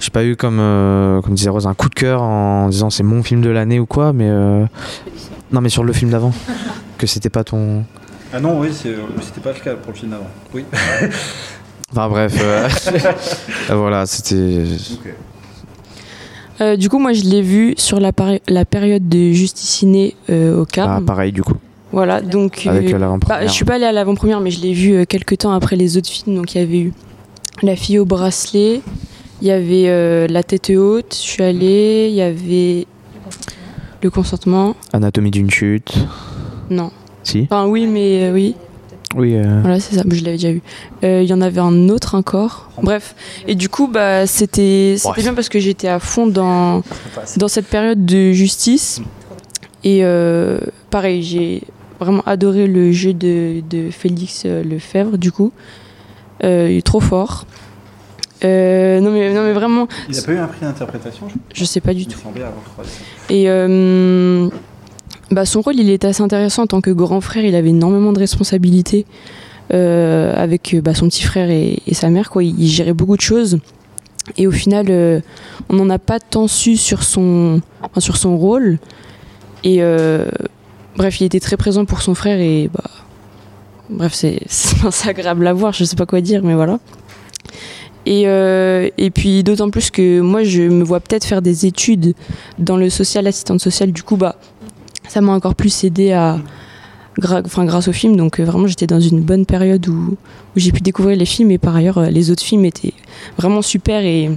[0.00, 3.02] J'ai pas eu comme, euh, comme disait Rose un coup de cœur en disant c'est
[3.02, 4.64] mon film de l'année ou quoi, mais euh,
[5.50, 6.32] non mais sur le film d'avant,
[6.98, 7.84] que c'était pas ton.
[8.32, 10.26] Ah non, oui, c'est- c'était pas le cas pour le film d'avant.
[10.52, 10.64] Oui.
[11.96, 12.68] Enfin bref, euh,
[13.70, 14.64] voilà, c'était.
[16.60, 18.10] Euh, du coup, moi, je l'ai vu sur la,
[18.48, 20.88] la période de Justiciné euh, au Cap.
[20.90, 21.54] Ah, pareil du coup.
[21.94, 22.66] Voilà, donc.
[22.66, 23.40] Avec, euh, l'avant-première.
[23.40, 25.76] bah, je suis pas allée à l'avant-première, mais je l'ai vu euh, quelques temps après
[25.76, 26.36] les autres films.
[26.36, 26.92] Donc, il y avait eu
[27.62, 28.80] La fille au bracelet,
[29.40, 32.86] il y avait euh, La tête haute, je suis allée, il y avait
[34.02, 34.74] Le consentement.
[34.92, 35.94] Anatomie d'une chute.
[36.70, 36.90] Non.
[37.22, 37.42] Si.
[37.50, 38.54] Enfin, oui, mais euh, oui.
[39.16, 39.34] Oui.
[39.36, 40.60] euh, Voilà, c'est ça, je l'avais déjà vu.
[41.04, 42.70] Euh, Il y en avait un autre encore.
[42.82, 43.14] Bref,
[43.46, 46.82] et du coup, bah, c'était c'était bien parce que j'étais à fond dans,
[47.36, 49.00] dans cette période de justice.
[49.84, 50.58] Et euh,
[50.90, 51.62] pareil, j'ai
[52.04, 55.52] vraiment adoré le jeu de, de Félix euh, Lefebvre, du coup.
[56.42, 57.46] Euh, il est trop fort.
[58.44, 61.64] Euh, non, mais, non, mais vraiment, Il a pas eu un prix d'interprétation je je
[61.64, 62.18] sais pas du Il tout.
[63.30, 64.48] Et euh,
[65.30, 67.44] bah, son rôle, il était assez intéressant en tant que grand frère.
[67.44, 69.06] Il avait énormément de responsabilités
[69.70, 72.30] avec bah, son petit frère et, et sa mère.
[72.30, 72.44] Quoi.
[72.44, 73.58] Il, il gérait beaucoup de choses.
[74.36, 75.22] Et au final,
[75.70, 78.78] on n'en a pas tant su sur son, enfin, sur son rôle.
[79.62, 79.80] Et
[80.96, 82.38] bref, il était très présent pour son frère.
[82.40, 82.84] Et bah,
[83.90, 84.40] bref, c'est
[85.08, 85.72] agréable à voir.
[85.72, 86.78] Je sais pas quoi dire, mais voilà.
[88.06, 92.14] Et, euh, et puis d'autant plus que moi je me vois peut-être faire des études
[92.58, 94.36] dans le social, assistante sociale, du coup bah
[95.08, 96.38] ça m'a encore plus aidé à
[97.18, 100.16] gra- grâce au film, donc euh, vraiment j'étais dans une bonne période où, où
[100.56, 102.92] j'ai pu découvrir les films et par ailleurs euh, les autres films étaient
[103.38, 104.30] vraiment super et,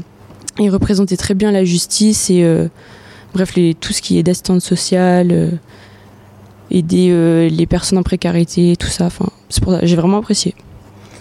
[0.59, 2.45] et représentaient très bien la justice et
[3.33, 5.59] bref tout ce qui est d'assistante sociale,
[6.71, 10.53] aider euh, les personnes en précarité, tout ça, enfin c'est pour ça j'ai vraiment apprécié.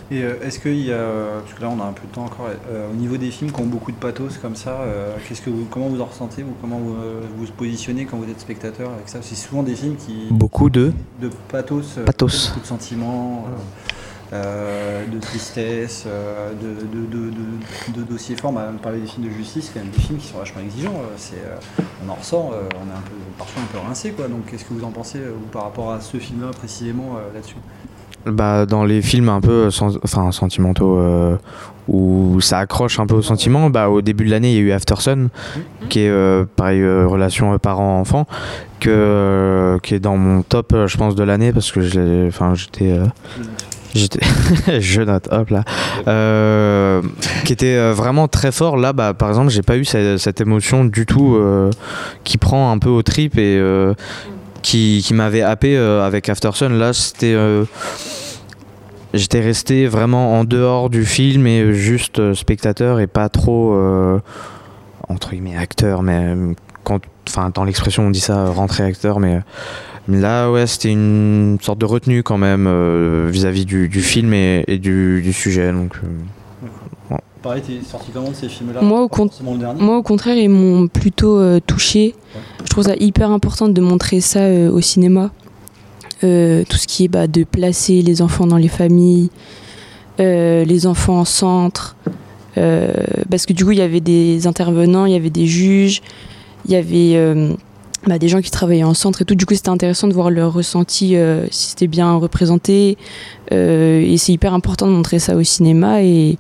[0.08, 0.98] Et euh, est-ce qu'il y a,
[1.42, 3.50] parce que là on a un peu de temps encore, euh, au niveau des films
[3.50, 6.44] qui ont beaucoup de pathos comme ça, euh, qu'est-ce que vous, comment vous en ressentez
[6.44, 9.18] ou comment vous euh, vous positionnez quand vous êtes spectateur avec ça?
[9.22, 10.92] C'est souvent des films qui Beaucoup de.
[11.20, 12.48] de pathos, Pathos.
[12.50, 13.46] beaucoup de sentiments,
[14.32, 18.52] de tristesse, euh, de, de, dossiers forts.
[18.52, 20.94] Bah, on parlait des films de justice, quand même des films qui sont vachement exigeants.
[20.94, 24.10] euh, C'est, euh, on en ressent, euh, on est un peu, parfois un peu rincé
[24.10, 24.28] quoi.
[24.28, 27.34] Donc qu'est-ce que vous en pensez euh, vous, par rapport à ce film-là précisément euh,
[27.34, 27.56] là-dessus?
[28.26, 29.68] Bah, dans les films un peu
[30.02, 31.36] enfin, sentimentaux euh,
[31.86, 34.62] où ça accroche un peu aux sentiments, bah, au début de l'année, il y a
[34.62, 35.28] eu After Sun,
[35.88, 38.26] qui est euh, pareil, euh, relation euh, parent-enfant,
[38.80, 42.54] que, euh, qui est dans mon top, euh, je pense, de l'année parce que enfin,
[42.54, 42.98] j'étais.
[44.78, 45.64] je note, hop là,
[46.06, 47.02] Euh,
[47.44, 48.76] qui était euh, vraiment très fort.
[48.76, 51.70] Là, bah, par exemple, j'ai pas eu cette, cette émotion du tout euh,
[52.24, 53.94] qui prend un peu au trip et euh,
[54.62, 56.78] qui, qui m'avait happé avec After Sun.
[56.78, 57.36] Là, c'était,
[59.14, 63.78] j'étais resté vraiment en dehors du film et juste spectateur et pas trop
[65.08, 66.34] entre guillemets acteur, mais
[66.82, 69.40] quand, enfin, dans l'expression on dit ça, rentrer acteur, mais
[70.08, 74.64] Là, ouais, c'était une sorte de retenue quand même euh, vis-à-vis du, du film et,
[74.68, 75.72] et du, du sujet.
[75.72, 77.20] Donc, euh, ouais.
[77.42, 79.10] Pareil, t'es sorti comment de ces films-là Moi au,
[79.80, 82.14] moi, contraire, ils m'ont plutôt euh, touché.
[82.64, 85.30] Je trouve ça hyper important de montrer ça euh, au cinéma.
[86.24, 89.30] Euh, tout ce qui est bah, de placer les enfants dans les familles,
[90.20, 91.96] euh, les enfants en centre.
[92.56, 92.92] Euh,
[93.30, 96.00] parce que du coup, il y avait des intervenants, il y avait des juges,
[96.64, 97.52] il y avait euh,
[98.06, 99.34] bah, des gens qui travaillaient en centre et tout.
[99.34, 102.96] Du coup, c'était intéressant de voir leur ressenti, euh, si c'était bien représenté.
[103.52, 106.38] Euh, et c'est hyper important de montrer ça au cinéma et,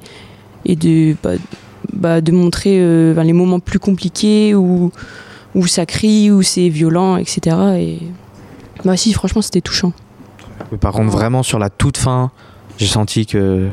[1.22, 1.30] bah,
[1.92, 4.92] bah, de montrer euh, ben, les moments plus compliqués où,
[5.54, 7.56] où ça crie, où c'est violent, etc.
[7.78, 7.98] Et
[8.84, 9.92] bah si, franchement, c'était touchant.
[10.80, 12.30] Par contre, vraiment sur la toute fin,
[12.78, 13.68] j'ai senti que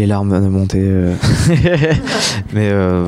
[0.00, 0.78] les larmes montaient.
[0.80, 1.14] euh.
[2.54, 3.04] mais euh,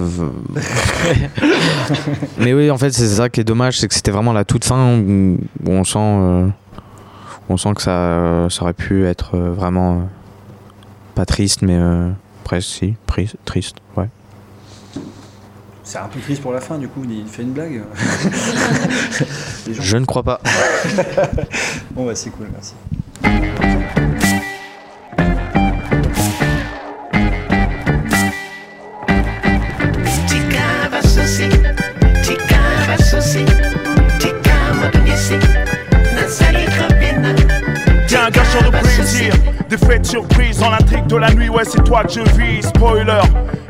[2.38, 4.64] mais oui, en fait, c'est ça qui est dommage, c'est que c'était vraiment la toute
[4.64, 6.46] fin où, on sent, euh,
[7.48, 10.08] on sent que ça, ça aurait pu être vraiment
[11.14, 12.10] pas triste, mais euh,
[12.44, 12.94] presque si,
[13.46, 14.08] triste, ouais.
[15.84, 17.82] C'est un peu triste pour la fin, du coup, il fait une blague.
[19.70, 20.40] Gens- Je ne crois pas.
[21.92, 22.74] bon, bah, c'est cool, merci.
[38.52, 39.32] De plaisir,
[39.68, 43.20] des fêtes surprises dans l'intrigue de la nuit, ouais c'est toi que je vis, spoiler,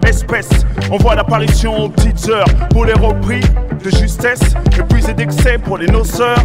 [0.04, 0.48] espèce,
[0.90, 3.42] on voit l'apparition aux petites heures, pour les repris
[3.84, 4.40] de justesse,
[4.76, 6.42] épuisé d'excès pour les noceurs,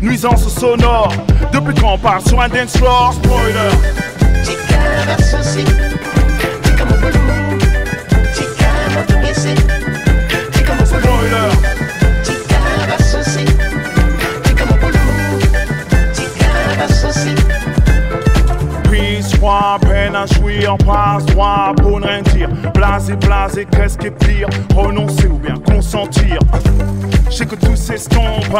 [0.00, 1.12] nuisance sonore,
[1.52, 3.14] depuis quand on parle sur un dance floor?
[3.14, 3.70] Spoiler.
[20.20, 22.48] À jouir, passe droit pour ne rien dire.
[22.74, 24.48] Blasé, blasé, qu'est-ce qui est pire?
[24.74, 26.38] Renoncer ou bien consentir
[27.30, 28.56] Je sais que tout s'estompe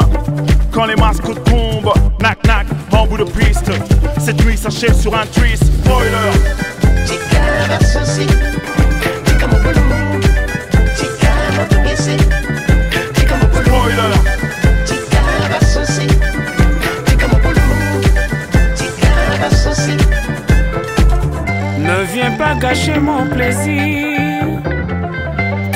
[0.72, 1.92] quand les masques tombent.
[2.20, 3.70] Nac, nac, en bout de piste.
[4.18, 5.64] Cette nuit s'achève sur un twist.
[5.64, 6.32] Spoiler.
[7.04, 8.59] Spoiler.
[22.40, 24.46] Pas gâcher mon plaisir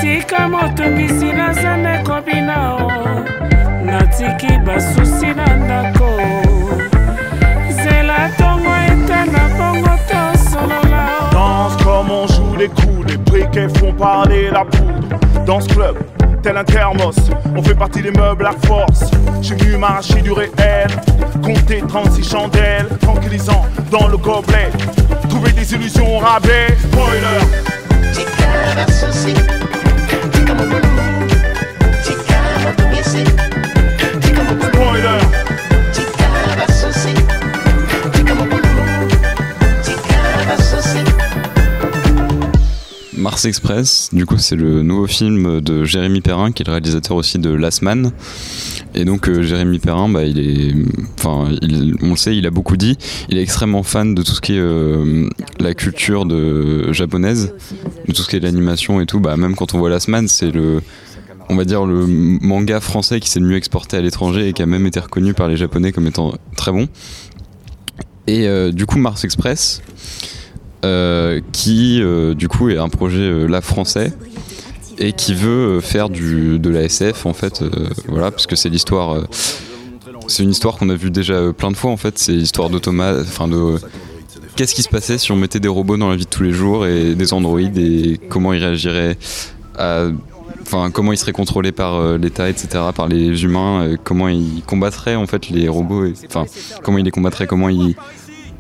[0.01, 2.91] tika motungisi naza nekobi nao
[3.85, 6.11] natiki basusi na ndako
[7.69, 13.93] zela ntongo ete na bongo tosolola Danse comme on joue les coups, les briquets font
[13.93, 15.19] parler la poudre.
[15.45, 15.97] Dans ce club,
[16.43, 19.11] tel un thermos, on fait partie des meubles à force.
[19.43, 20.89] Suis venu m'arracher du réel,
[21.43, 24.71] compter 36 chandelles, tranquillisant dans le gobelet.
[25.53, 26.77] Des illusions au rabais.
[26.79, 27.65] Spoiler.
[43.25, 47.17] Mars Express, du coup, c'est le nouveau film de Jérémy Perrin, qui est le réalisateur
[47.17, 48.13] aussi de Last Man.
[48.95, 50.75] Et donc, euh, Jérémy Perrin, bah, il est,
[51.25, 52.99] on le sait, il a beaucoup dit.
[53.31, 57.55] Il est extrêmement fan de tout ce qui est euh, la culture de japonaise,
[58.07, 59.21] de tout ce qui est l'animation et tout.
[59.21, 60.83] Bah, même quand on voit Last Man, c'est le,
[61.49, 64.61] on va dire le manga français qui s'est le mieux exporté à l'étranger et qui
[64.61, 66.89] a même été reconnu par les Japonais comme étant très bon.
[68.27, 69.81] Et euh, du coup, Mars Express,
[71.53, 74.13] qui euh, du coup est un projet euh, là français
[74.99, 77.69] et qui veut euh, faire du, de la SF en fait, euh,
[78.09, 79.15] voilà, parce que c'est l'histoire.
[79.15, 79.25] euh,
[80.27, 82.19] c'est une histoire qu'on a vue déjà euh, plein de fois en fait.
[82.19, 83.77] C'est l'histoire d'automates, enfin de
[84.57, 86.53] qu'est-ce qui se passait si on mettait des robots dans la vie de tous les
[86.53, 89.19] jours et des androïdes et comment ils réagiraient
[90.65, 94.63] enfin comment ils seraient contrôlés par euh, l'État, etc., par les humains, euh, comment ils
[94.67, 96.47] combattraient en fait les robots, enfin
[96.83, 97.95] comment ils les combattraient, comment ils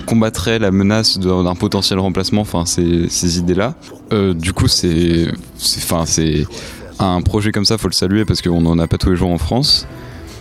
[0.06, 3.74] combattraient la menace d'un potentiel remplacement, enfin ces, idées-là.
[4.12, 5.28] Euh, du coup, c'est,
[5.78, 6.46] enfin c'est
[6.98, 9.30] un projet comme ça, faut le saluer parce qu'on n'en a pas tous les jours
[9.30, 9.86] en France.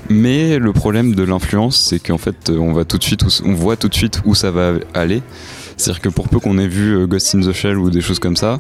[0.10, 3.78] Mais le problème de l'influence, c'est qu'en fait, on va tout de suite, on voit
[3.78, 5.22] tout de suite où ça va aller.
[5.78, 8.20] C'est-à-dire que pour peu qu'on ait vu euh, Ghost in the Shell ou des choses
[8.20, 8.60] comme ça,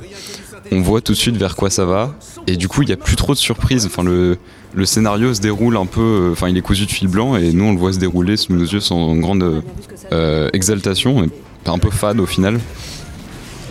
[0.74, 2.16] on voit tout de suite vers quoi ça va.
[2.48, 3.86] Et du coup, il n'y a plus trop de surprises.
[3.86, 4.38] Enfin, le,
[4.74, 6.02] le scénario se déroule un peu.
[6.02, 8.38] euh, Enfin, il est cousu de fil blanc et nous, on le voit se dérouler
[8.38, 9.64] sous nos yeux sans grande
[10.12, 11.28] euh, exaltation.
[11.66, 12.60] Un peu fade au final.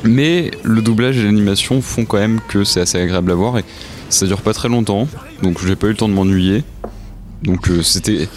[0.04, 3.64] Mais le doublage et l'animation font quand même que c'est assez agréable à voir et
[4.08, 5.08] ça dure pas très longtemps.
[5.42, 6.64] Donc, j'ai pas eu le temps de m'ennuyer.
[7.42, 8.28] Donc, euh, c'était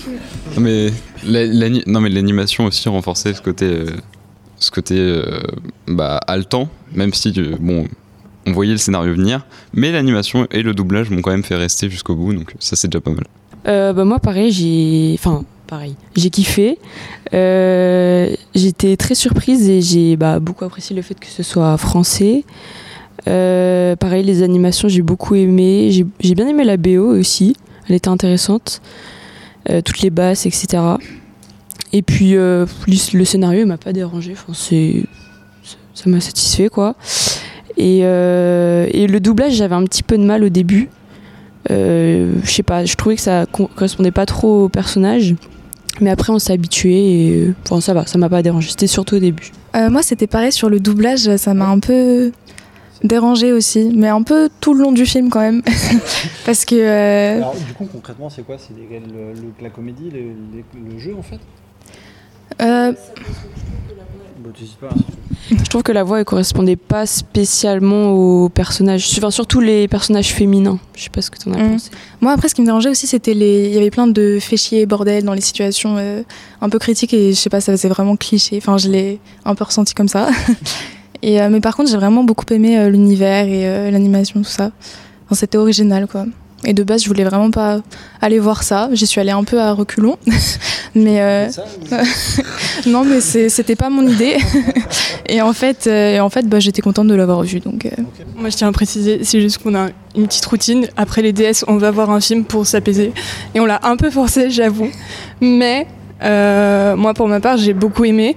[0.60, 0.92] mais
[1.24, 3.86] l'animation aussi renforçait ce côté, euh,
[4.58, 5.22] ce côté
[5.88, 7.88] bah, haletant, même si bon,
[8.46, 11.90] on voyait le scénario venir, mais l'animation et le doublage m'ont quand même fait rester
[11.90, 13.26] jusqu'au bout, donc ça c'est déjà pas mal.
[13.68, 15.16] Euh, bah, moi, pareil, j'ai.
[15.16, 15.96] Enfin, pareil.
[16.16, 16.78] J'ai kiffé.
[17.34, 22.44] Euh, J'étais très surprise et j'ai bah, beaucoup apprécié le fait que ce soit français.
[23.28, 25.90] Euh, pareil, les animations, j'ai beaucoup aimé.
[26.20, 27.56] J'ai bien aimé la BO aussi.
[27.90, 28.82] Elle était intéressante.
[29.84, 30.78] Toutes les basses, etc.
[31.92, 32.68] Et puis, le
[33.26, 34.34] scénario, il m'a pas dérangé.
[34.34, 34.54] Enfin.
[35.96, 36.96] Ça m'a satisfait, quoi.
[37.78, 40.90] Et, euh, et le doublage, j'avais un petit peu de mal au début.
[41.72, 45.36] Euh, je sais pas, je trouvais que ça co- correspondait pas trop au personnage.
[46.02, 48.70] Mais après, on s'est habitué et bon, ça va, ça m'a pas dérangé.
[48.70, 49.52] C'était surtout au début.
[49.76, 52.32] Euh, moi, c'était pareil sur le doublage, ça m'a un peu
[53.04, 55.62] dérangé aussi, mais un peu tout le long du film quand même.
[56.46, 56.76] Parce que.
[56.76, 58.58] euh, Alors, du coup, concrètement, c'est quoi?
[58.58, 61.40] C'est les- le- le- la comédie, le, jeu en fait?
[62.62, 62.94] Euh,
[64.46, 64.90] Bah, tu pas.
[65.50, 70.34] Je trouve que la voix, elle correspondait pas spécialement aux personnages, enfin, surtout les personnages
[70.34, 70.80] féminins.
[70.96, 71.72] Je sais pas ce que t'en as Mm.
[71.72, 71.92] pensé.
[72.22, 73.68] Moi, après, ce qui me dérangeait aussi, c'était les.
[73.68, 76.24] Il y avait plein de fait chier et bordel dans les situations euh,
[76.62, 78.58] un peu critiques et je sais pas, ça faisait vraiment cliché.
[78.58, 80.30] Enfin, je l'ai un peu ressenti comme ça.
[81.22, 84.50] et, euh, mais par contre, j'ai vraiment beaucoup aimé euh, l'univers et euh, l'animation, tout
[84.50, 84.72] ça.
[85.26, 86.26] Enfin, c'était original, quoi.
[86.66, 87.82] Et de base, je voulais vraiment pas
[88.22, 88.90] aller voir ça.
[88.94, 90.18] J'y suis allée un peu à reculons.
[90.96, 91.22] mais.
[91.22, 91.48] euh,
[92.88, 94.38] non, mais c'était pas mon idée.
[95.30, 97.60] et en fait, euh, en fait bah, j'étais contente de l'avoir vu.
[97.60, 97.90] Donc, euh,
[98.36, 100.88] Moi, je tiens à préciser, c'est juste qu'on a une petite routine.
[100.98, 103.14] Après les DS, on va voir un film pour s'apaiser.
[103.54, 104.90] Et on l'a un peu forcé, j'avoue.
[105.42, 105.88] Mais
[106.24, 108.36] euh, moi, pour ma part, j'ai beaucoup aimé.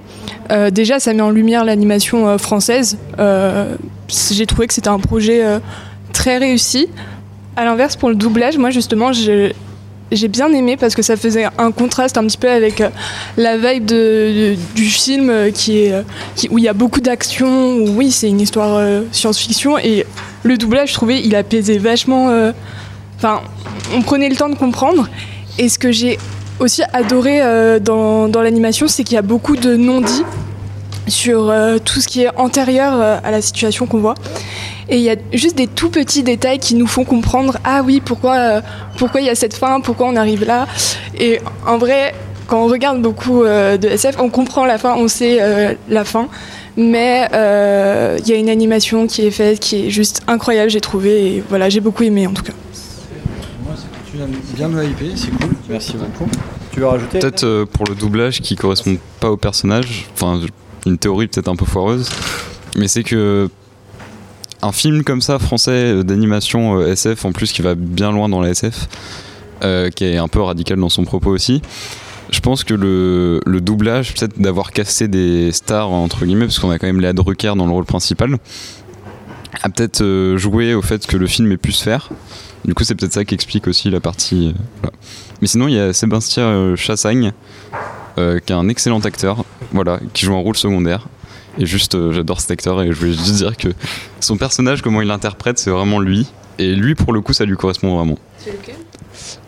[0.50, 2.98] Euh, déjà, ça met en lumière l'animation euh, française.
[3.18, 3.76] Euh,
[4.08, 5.58] j'ai trouvé que c'était un projet euh,
[6.12, 6.88] très réussi.
[7.58, 11.72] À l'inverse, pour le doublage, moi, justement, j'ai bien aimé parce que ça faisait un
[11.72, 12.88] contraste un petit peu avec euh,
[13.36, 13.84] la vibe
[14.76, 16.02] du film euh, qui est, euh,
[16.50, 20.06] où il y a beaucoup d'action, où oui, c'est une histoire science-fiction et
[20.44, 22.30] le doublage, je trouvais, il apaisait vachement.
[23.16, 23.40] Enfin,
[23.92, 25.08] on prenait le temps de comprendre.
[25.58, 26.16] Et ce que j'ai
[26.60, 27.40] aussi adoré
[27.80, 30.22] dans, l'animation, c'est qu'il y a beaucoup de non-dits
[31.08, 31.52] sur
[31.84, 34.14] tout ce qui est antérieur à la situation qu'on voit.
[34.88, 38.00] Et il y a juste des tout petits détails qui nous font comprendre ah oui
[38.02, 38.60] pourquoi euh,
[38.96, 40.66] pourquoi il y a cette fin, pourquoi on arrive là.
[41.18, 42.14] Et en vrai,
[42.46, 46.04] quand on regarde beaucoup euh, de SF, on comprend la fin, on sait euh, la
[46.04, 46.28] fin.
[46.78, 50.80] Mais euh, il y a une animation qui est faite qui est juste incroyable, j'ai
[50.80, 51.26] trouvé.
[51.26, 52.52] Et voilà, j'ai beaucoup aimé en tout cas.
[54.10, 54.16] Tu
[54.56, 55.50] viens bien hyper, c'est cool.
[55.68, 56.30] Merci beaucoup.
[56.72, 60.40] Tu veux rajouter Peut-être euh, pour le doublage qui correspond pas au personnage, enfin
[60.86, 62.08] une théorie peut-être un peu foireuse,
[62.76, 63.50] mais c'est que
[64.62, 68.28] un film comme ça français euh, d'animation euh, SF en plus qui va bien loin
[68.28, 68.88] dans la SF,
[69.62, 71.62] euh, qui est un peu radical dans son propos aussi.
[72.30, 76.78] Je pense que le, doublage, peut-être d'avoir cassé des stars entre guillemets, parce qu'on a
[76.78, 78.36] quand même Léa Drucker dans le rôle principal,
[79.62, 82.10] a peut-être joué au fait que le film ait pu se faire.
[82.66, 84.54] Du coup, c'est peut-être ça qui explique aussi la partie.
[85.40, 87.32] Mais sinon, il y a Sébastien Chassagne,
[88.16, 91.08] qui est un excellent acteur, voilà, qui joue un rôle secondaire.
[91.58, 93.68] Et juste, euh, j'adore cet acteur et je voulais juste dire que
[94.20, 96.26] son personnage, comment il l'interprète, c'est vraiment lui.
[96.58, 98.18] Et lui, pour le coup, ça lui correspond vraiment.
[98.38, 98.76] C'est lequel?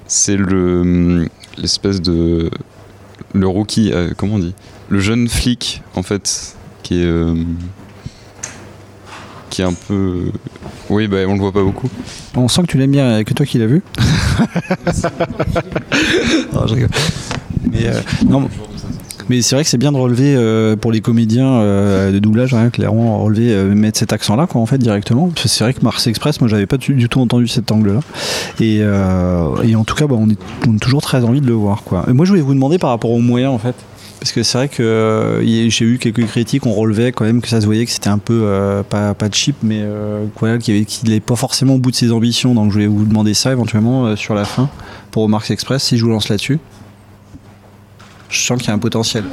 [0.07, 2.51] C'est le hum, l'espèce de
[3.33, 4.55] le rookie, euh, comment on dit,
[4.89, 7.35] le jeune flic en fait, qui est euh,
[9.51, 10.31] qui est un peu,
[10.89, 11.91] oui, bah on le voit pas beaucoup.
[12.37, 13.83] On sent que tu l'aimes bien, que toi qui l'as vu.
[16.53, 16.89] non, je rigole.
[17.71, 18.49] Mais, euh, non,
[19.31, 22.53] mais c'est vrai que c'est bien de relever euh, pour les comédiens euh, de doublage,
[22.53, 25.31] hein, clairement, relever, euh, mettre cet accent-là, quoi, en fait, directement.
[25.37, 28.01] C'est vrai que Mars Express, moi, j'avais pas du, tout entendu cet angle-là.
[28.61, 32.05] Et, en tout cas, bah, on, est, a toujours très envie de le voir, quoi.
[32.09, 33.77] Moi, je voulais vous demander par rapport aux moyens, en fait.
[34.19, 37.61] Parce que c'est vrai que j'ai eu quelques critiques, on relevait quand même que ça
[37.61, 39.83] se voyait que c'était un peu pas, pas cheap, mais
[40.59, 42.53] qu'il n'est pas forcément au bout de ses ambitions.
[42.53, 44.69] Donc je voulais vous demander ça éventuellement sur la fin
[45.13, 46.59] pour Marx Express, si je vous lance là-dessus.
[48.31, 49.25] Je sens qu'il y a un potentiel.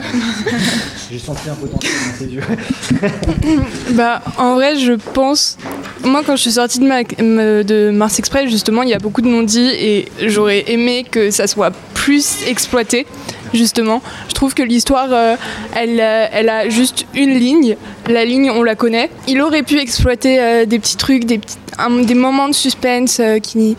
[1.12, 2.41] J'ai senti un potentiel dans tes yeux.
[3.91, 5.57] Bah, en vrai, je pense.
[6.03, 7.01] Moi, quand je suis sortie de, ma...
[7.03, 11.31] me- de Mars Express, justement, il y a beaucoup de non-dits et j'aurais aimé que
[11.31, 13.05] ça soit plus exploité,
[13.53, 14.02] justement.
[14.29, 15.35] Je trouve que l'histoire, euh,
[15.75, 17.77] elle, euh, elle a juste une ligne.
[18.10, 19.10] La ligne, on la connaît.
[19.27, 23.19] Il aurait pu exploiter euh, des petits trucs, des, petits- un- des moments de suspense
[23.19, 23.75] euh, qui.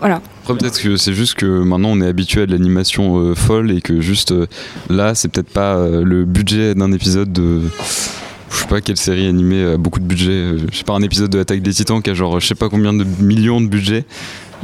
[0.00, 0.20] Voilà.
[0.54, 3.82] Peut-être que c'est juste que maintenant on est habitué à de l'animation euh, folle et
[3.82, 4.46] que juste euh,
[4.88, 7.60] là, c'est peut-être pas euh, le budget d'un épisode de.
[8.50, 10.54] Je sais pas quelle série animée a beaucoup de budget.
[10.72, 12.70] je sais pas, un épisode de Attaque des Titans qui a genre je sais pas
[12.70, 14.06] combien de millions de budget.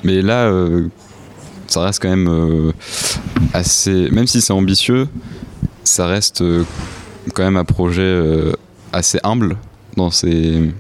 [0.04, 0.50] Mais là,
[1.66, 2.72] ça reste quand même
[3.52, 4.08] assez.
[4.10, 5.06] Même si c'est ambitieux,
[5.84, 6.42] ça reste
[7.34, 8.22] quand même un projet
[8.92, 9.58] assez humble
[9.98, 10.72] dans, ses,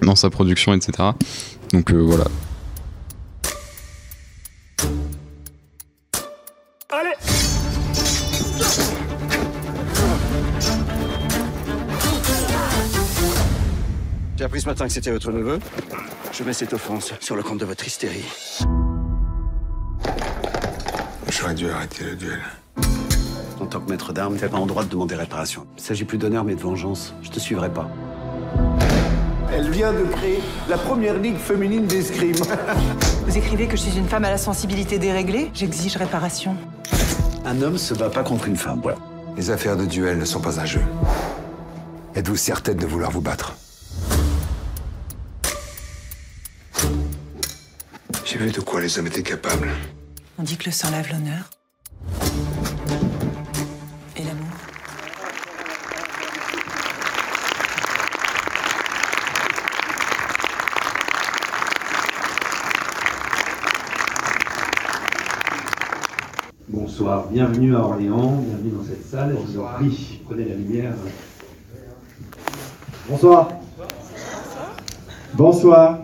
[0.00, 1.10] dans sa production, etc.
[1.72, 2.26] Donc voilà.
[14.72, 15.58] Matin que c'était votre neveu.
[16.32, 18.24] Je mets cette offense sur le compte de votre hystérie.
[21.28, 22.40] J'aurais dû arrêter le duel.
[23.60, 25.66] En tant que maître d'armes, t'es pas en droit de demander réparation.
[25.76, 27.14] Il s'agit plus d'honneur mais de vengeance.
[27.20, 27.90] Je te suivrai pas.
[29.52, 32.36] Elle vient de créer la première ligue féminine d'escrime.
[33.26, 35.50] Vous écrivez que je suis une femme à la sensibilité déréglée?
[35.52, 36.56] J'exige réparation.
[37.44, 38.96] Un homme se bat pas contre une femme, voilà.
[39.36, 40.82] Les affaires de duel ne sont pas un jeu.
[42.14, 43.54] Êtes-vous certaine de vouloir vous battre?
[48.32, 49.68] J'ai vu de quoi les hommes étaient capables.
[50.38, 51.50] On dit que le sang lave l'honneur.
[54.16, 54.46] Et l'amour.
[66.68, 70.94] Bonsoir, bienvenue à Orléans, bienvenue dans cette salle, je vous en prie, prenez la lumière.
[73.10, 73.50] Bonsoir.
[73.76, 73.88] Bonsoir.
[75.34, 76.01] Bonsoir.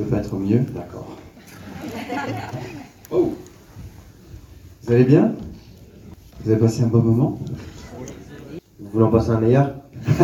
[0.00, 1.14] Tu veux pas être mieux D'accord.
[3.10, 3.34] Oh
[4.82, 5.34] Vous allez bien?
[6.42, 7.38] Vous avez passé un bon moment?
[8.78, 9.74] Vous voulez en passer un meilleur?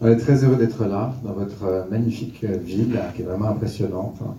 [0.00, 3.46] On est très heureux d'être là, dans votre euh, magnifique euh, ville, qui est vraiment
[3.50, 4.16] impressionnante.
[4.22, 4.34] hein.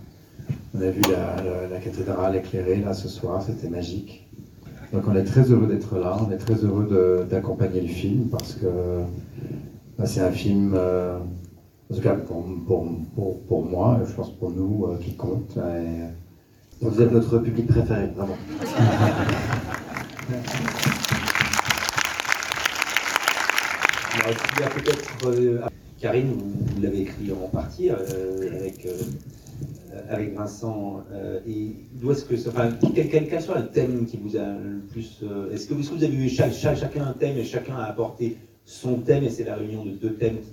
[0.78, 4.28] On a vu la, la- la cathédrale éclairée là ce soir, c'était magique.
[4.92, 8.56] Donc on est très heureux d'être là, on est très heureux d'accompagner le film parce
[8.56, 8.66] que
[9.98, 11.18] bah, c'est un film, euh,
[11.92, 15.16] en tout cas pour, pour, pour, pour moi, et je pense pour nous, euh, qui
[15.16, 15.58] compte.
[15.58, 16.10] et-
[16.82, 18.38] Vous êtes notre public préféré, vraiment.
[24.14, 25.60] Alors, il y a peut-être euh,
[26.00, 27.96] Karine, vous, vous l'avez écrit en partie euh,
[28.60, 28.92] avec, euh,
[30.10, 31.04] avec Vincent.
[31.12, 34.46] euh, et d'où est-ce que, enfin, quel, quel, quel soit le thème qui vous a
[34.46, 37.38] le plus euh, Est-ce que, est-ce que vous avez eu chaque, chaque- chacun un thème
[37.38, 40.50] et chacun a apporté son thème et c'est la réunion de deux thèmes qui,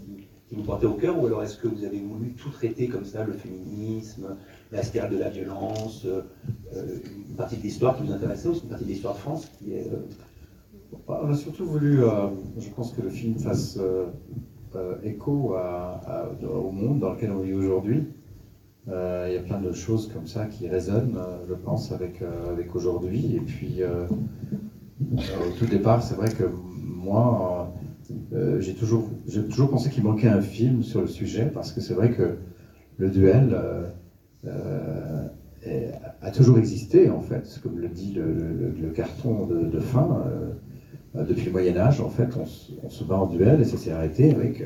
[0.54, 3.24] vous portaient au cœur ou alors est-ce que vous avez voulu tout traiter comme ça,
[3.24, 4.36] le féminisme,
[4.70, 6.22] la spirale de la violence, euh,
[6.76, 6.98] euh,
[7.28, 9.82] une partie de l'histoire qui vous intéressait aussi, une partie de l'histoire de France euh,
[11.06, 12.00] Bah, On a surtout voulu,
[12.58, 13.78] je pense que le film fasse
[15.02, 18.04] écho au monde dans lequel on vit aujourd'hui.
[18.86, 22.22] Il y a plein de choses comme ça qui résonnent, je pense, avec,
[22.74, 23.36] aujourd'hui.
[23.36, 26.44] Et puis, au tout départ, c'est vrai que
[26.82, 27.61] moi,
[28.34, 29.10] euh, j'ai toujours,
[29.50, 32.36] toujours pensé qu'il manquait un film sur le sujet, parce que c'est vrai que
[32.96, 33.84] le duel euh,
[35.66, 35.90] euh,
[36.22, 40.24] a toujours existé, en fait, comme le dit le, carton de, fin.
[41.14, 42.28] depuis le Moyen Âge, en fait,
[42.82, 44.64] on, se bat en duel et ça s'est arrêté avec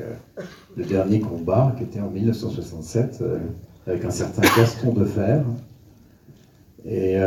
[0.75, 3.23] le dernier combat qui était en 1967
[3.85, 5.43] avec un certain Gaston de Fer.
[6.85, 7.17] Et,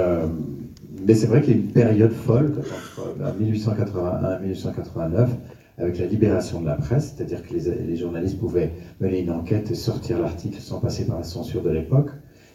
[1.06, 5.28] mais c'est vrai qu'il y a une période folle, entre 1881-1889,
[5.80, 9.74] avec la libération de la presse, c'est-à-dire que les, journalistes pouvaient mener une enquête et
[9.74, 12.10] sortir l'article sans passer par la censure de l'époque.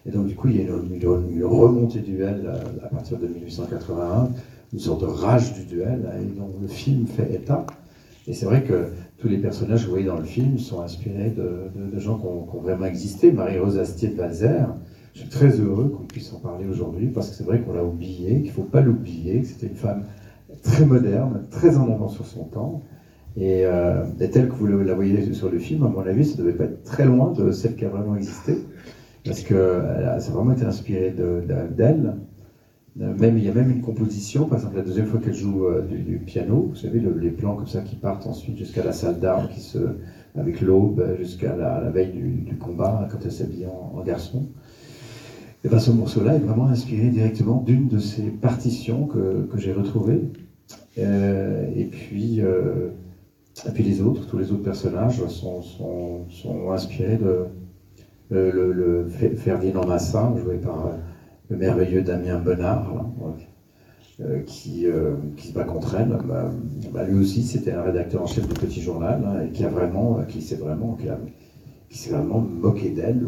[0.05, 3.17] Et donc, du coup, il y a une, une- remontée du duel à, à partir
[3.17, 4.29] de 1881,
[4.73, 7.65] une sorte de rage du duel, hein, et dont le film fait état.
[8.27, 11.31] Et c'est vrai que tous les personnages que vous voyez dans le film sont inspirés
[11.31, 13.31] de, gens qui ont, qui ont vraiment existé.
[13.31, 14.67] Marie-Rose Astier de Valzer,
[15.13, 17.83] je suis très heureux qu'on puisse en parler aujourd'hui, parce que c'est vrai qu'on l'a
[17.83, 20.03] oublié, qu'il ne faut pas l'oublier, que c'était une femme
[20.63, 22.83] très moderne, très en avant sur son temps.
[23.37, 26.37] Et, euh, et telle que vous la voyez sur le film, à mon avis, ça
[26.37, 28.59] devait pas être très loin de celle qui a vraiment existé,
[29.25, 29.81] parce que
[30.19, 32.15] ça a vraiment été inspiré de- de- d'elle.
[33.01, 35.65] Euh, Même, il y a même une composition, par exemple la deuxième fois qu'elle joue
[35.65, 38.93] euh, du, piano, vous savez, le- les plans comme ça qui partent ensuite jusqu'à la
[38.93, 39.49] salle d'armes,
[40.35, 44.47] avec l'aube, jusqu'à la, veille du, combat, hein, quand elle s'habille en, garçon.
[45.63, 50.21] Et ben, ce morceau-là est vraiment inspiré directement d'une de ces partitions que, j'ai retrouvées.
[50.97, 52.41] Et, puis,
[53.67, 57.45] et puis les autres, tous les autres personnages sont, sont, sont inspirés de
[58.29, 60.89] le, le- le Fer- Ferdinand Massa, joué par euh,
[61.49, 62.41] le merveilleux Damien
[63.19, 63.47] ouais,
[64.21, 66.17] euh, qui, euh, qui se bat contre elle.
[66.27, 66.51] Bah,
[66.91, 69.69] bah, lui aussi, c'était un rédacteur en chef du Petit Journal, hein, et qui a
[69.69, 70.97] vraiment, qui s'est vraiment,
[71.89, 73.21] qui s'est vraiment moqué d'elle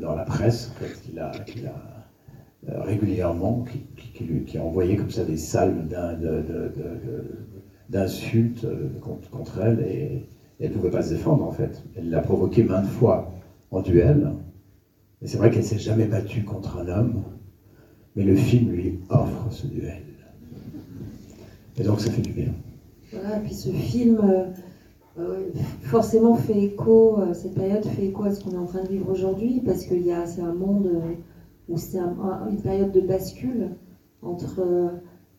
[0.00, 1.30] dans la presse, en fait, qu'il a,
[2.68, 5.36] euh, régulièrement, qui, qui- lui- qui a envoyé comme ça des
[6.16, 7.48] de- de- de-
[7.90, 10.28] d'insultes euh, contre, elle, et,
[10.60, 11.82] elle ne pouvait pas se défendre en fait.
[11.96, 13.32] Elle l'a provoqué maintes fois
[13.70, 14.32] en duel.
[15.22, 17.22] Et c'est vrai qu'elle s'est jamais battue contre un homme,
[18.16, 20.02] mais le film lui offre ce duel.
[21.78, 22.52] Et donc ça fait du bien.
[23.12, 24.44] Voilà, et puis ce film euh,
[25.18, 25.48] euh,
[25.82, 29.10] forcément fait écho, cette période fait écho à ce qu'on est en train de vivre
[29.10, 29.94] aujourd'hui, parce que
[30.26, 30.90] c'est un monde
[31.68, 33.70] où c'est un- un- une période de bascule
[34.22, 34.62] entre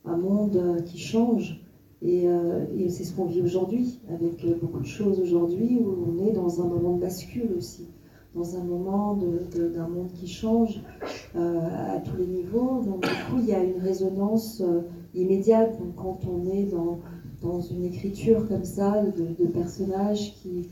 [0.05, 1.61] un monde qui change,
[2.01, 6.07] et, euh, et c'est ce qu'on vit aujourd'hui, avec euh, beaucoup de choses aujourd'hui, où
[6.09, 7.89] on est dans un moment de bascule aussi,
[8.33, 10.81] dans un moment d'un monde qui change
[11.35, 11.59] euh,
[11.95, 12.81] à tous les niveaux.
[12.83, 14.63] Donc du coup, il y a une résonance
[15.13, 16.99] immédiate quand on est dans,
[17.43, 20.69] dans une écriture comme ça de, personnages qui,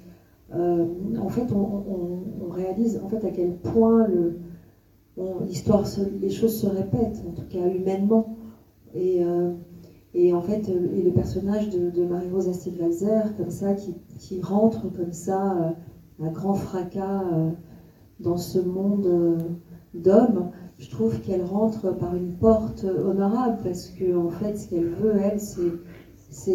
[0.51, 4.07] en fait, on, réalise en fait à quel point
[5.45, 5.83] l'histoire,
[6.19, 8.35] les choses se répètent, en tout cas humainement.
[8.95, 9.21] Et,
[10.13, 14.41] et en fait, euh, et le personnage de, de Marie-Rose Astier-Walzer, comme ça, qui, qui
[14.41, 15.75] rentre comme ça,
[16.21, 17.51] euh, à grand fracas, euh,
[18.19, 19.37] dans ce monde euh,
[19.93, 24.89] d'hommes, je trouve qu'elle rentre par une porte honorable, parce que en fait, ce qu'elle
[24.89, 25.61] veut, elle, c'est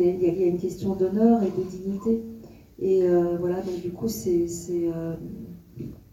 [0.01, 2.23] il y, a- il y a une question d'honneur et de dignité.
[2.79, 3.03] Et
[3.39, 4.47] voilà, donc du coup, c'est.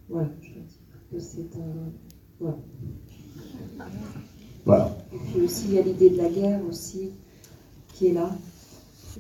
[0.09, 1.91] voilà, je dois dire que c'est un.
[2.39, 2.57] Voilà.
[4.65, 4.97] Voilà.
[5.13, 7.11] Et puis aussi, il y a l'idée de la guerre aussi,
[8.01, 8.31] qui est là,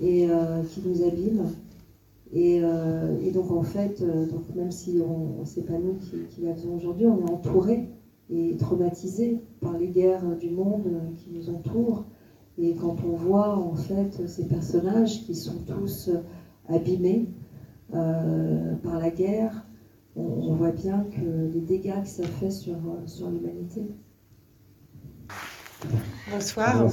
[0.01, 1.51] et euh, qui nous abîme.
[2.33, 6.41] Et, euh, donc, en fait, euh, donc même si on, c'est pas nous qui, qui
[6.41, 7.89] la faisons aujourd'hui, on est entouré
[8.31, 12.05] et traumatisé par les guerres du monde qui nous entourent.
[12.57, 16.09] Et quand on voit en fait ces personnages qui sont tous
[16.67, 17.27] abîmés
[17.91, 19.67] par la guerre,
[20.15, 23.83] on, on voit bien que les dégâts que ça fait sur, sur l'humanité.
[26.31, 26.87] Bonsoir.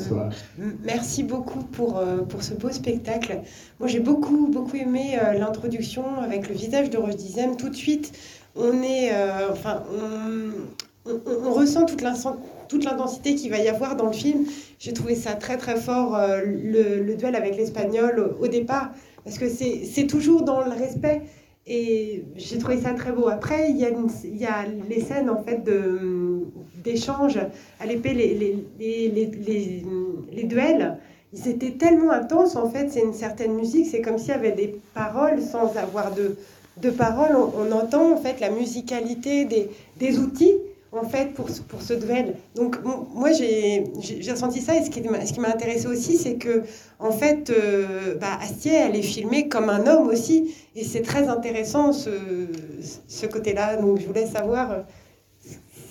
[0.57, 3.43] Merci beaucoup pour, euh, pour ce beau spectacle.
[3.79, 7.57] Moi, j'ai beaucoup, beaucoup aimé euh, l'introduction avec le visage de Roche Dizem.
[7.57, 8.13] Tout de suite,
[8.57, 12.03] on est, euh, enfin, on, on- on ressent toute
[12.85, 14.47] l'intensité qu'il va y avoir dans le film.
[14.79, 18.91] J'ai trouvé ça très, très fort, euh, le, le duel avec l'Espagnol au, au départ,
[19.25, 21.23] parce que c'est c'est toujours dans le respect.
[21.71, 23.29] Et j'ai trouvé ça très beau.
[23.29, 26.47] Après, il y a, une- il y a les scènes en fait de
[26.89, 27.39] d'échange
[27.81, 29.85] à l'épée, les, les, les,
[30.33, 30.97] les, duels.
[31.33, 32.89] Ils étaient tellement intenses en fait.
[32.91, 33.87] C'est une certaine musique.
[33.91, 36.37] C'est comme s'il y avait des paroles sans avoir de,
[36.79, 37.37] de paroles.
[37.37, 40.55] On, entend en fait la musicalité des, des outils
[40.93, 42.35] en fait pour, pour ce duel.
[42.55, 42.79] Donc
[43.15, 43.85] moi j'ai
[44.31, 46.63] ressenti ça et ce qui ce qui m'a intéressé aussi c'est que
[46.99, 51.29] en fait euh, bah, Astier elle est filmée comme un homme aussi et c'est très
[51.29, 52.11] intéressant ce,
[53.07, 53.77] ce côté-là.
[53.77, 54.81] Donc je voulais savoir euh,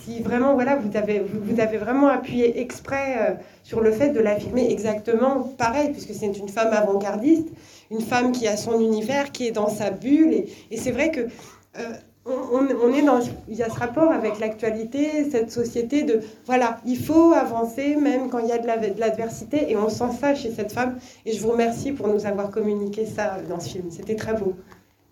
[0.07, 3.33] si vraiment voilà vous avez vous, vous avez vraiment appuyé exprès euh,
[3.63, 7.49] sur le fait de la filmer exactement pareil puisque c'est une femme avant-gardiste,
[7.91, 10.33] une femme qui a son univers, qui est dans sa bulle
[10.71, 11.81] et, c'est vrai que euh,
[12.25, 16.79] on, on- est dans il y a ce rapport avec l'actualité, cette société de voilà
[16.85, 20.11] il faut avancer même quand il y a de la- de l'adversité et on sent
[20.19, 23.69] ça chez cette femme et je vous remercie pour nous avoir communiqué ça dans ce
[23.69, 23.85] film.
[23.89, 24.53] C'était très beau.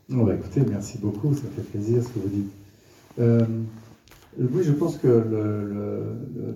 [0.10, 2.52] Bon, bah, écoutez, merci beaucoup, ça fait plaisir ce que vous dites.
[3.20, 3.46] Euh,
[4.40, 6.56] oui, je pense que le, le- le-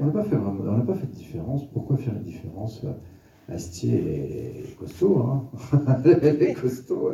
[0.00, 1.68] on n'a pas, fait de différence.
[1.72, 2.84] Pourquoi faire une différence
[3.48, 5.50] Astier est costaud, hein
[6.22, 7.12] elle est costaud.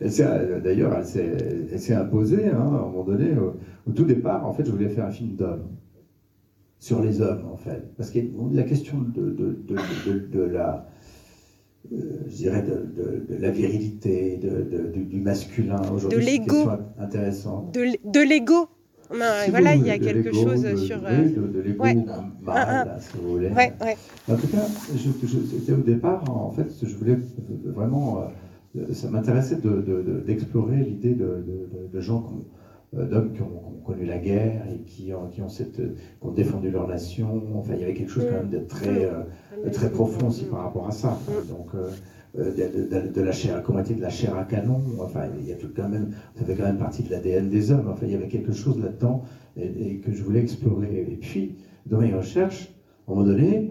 [0.00, 3.30] D'ailleurs, elle s'est imposée hein, à un moment donné.
[3.86, 5.68] Au, tout départ, en fait, je voulais faire un film d'hommes
[6.78, 7.94] sur les hommes, en fait.
[7.96, 8.18] Parce que
[8.52, 9.56] la question de, de,
[10.30, 10.78] de, la, euh,
[11.90, 14.62] je dirais, de, de- de la virilité, de,
[14.92, 16.44] du, masculin, aujourd'hui, De l'ego.
[16.64, 17.74] question intéressante.
[17.74, 18.68] De, l'ego.
[19.10, 20.96] Voilà, il y a quelque chose de- sur.
[20.98, 21.96] oui, euh, de, de l'ego ouais.
[22.46, 23.00] Ah, ah.
[23.00, 23.48] si vous voulez.
[23.48, 23.96] Ouais, ouais.
[24.30, 24.66] En tout cas,
[24.96, 27.18] je- je- c'était au départ, en fait, je voulais
[27.64, 28.24] vraiment,
[28.76, 31.44] euh, ça m'intéressait de- de- de- d'explorer l'idée de,
[32.00, 32.42] gens euh,
[32.92, 36.26] d'hommes qui ont, qui ont connu la guerre et qui ont, qui ont, cette, qui
[36.26, 37.42] ont défendu leur nation.
[37.56, 39.22] Enfin, il y avait quelque chose quand même de très, euh,
[39.72, 41.18] très profond aussi par rapport à ça.
[41.48, 41.88] Donc, euh,
[42.38, 44.80] euh, de, de- de- de la chair, comment était de la chair à canon?
[45.00, 47.72] Enfin, il y a tout quand même, ça fait quand même partie de l'ADN des
[47.72, 47.88] hommes.
[47.88, 49.22] Enfin, il y avait quelque chose là-dedans
[49.56, 51.06] et, et que je voulais explorer.
[51.10, 52.74] Et puis, dans mes recherches,
[53.08, 53.70] à un moment donné,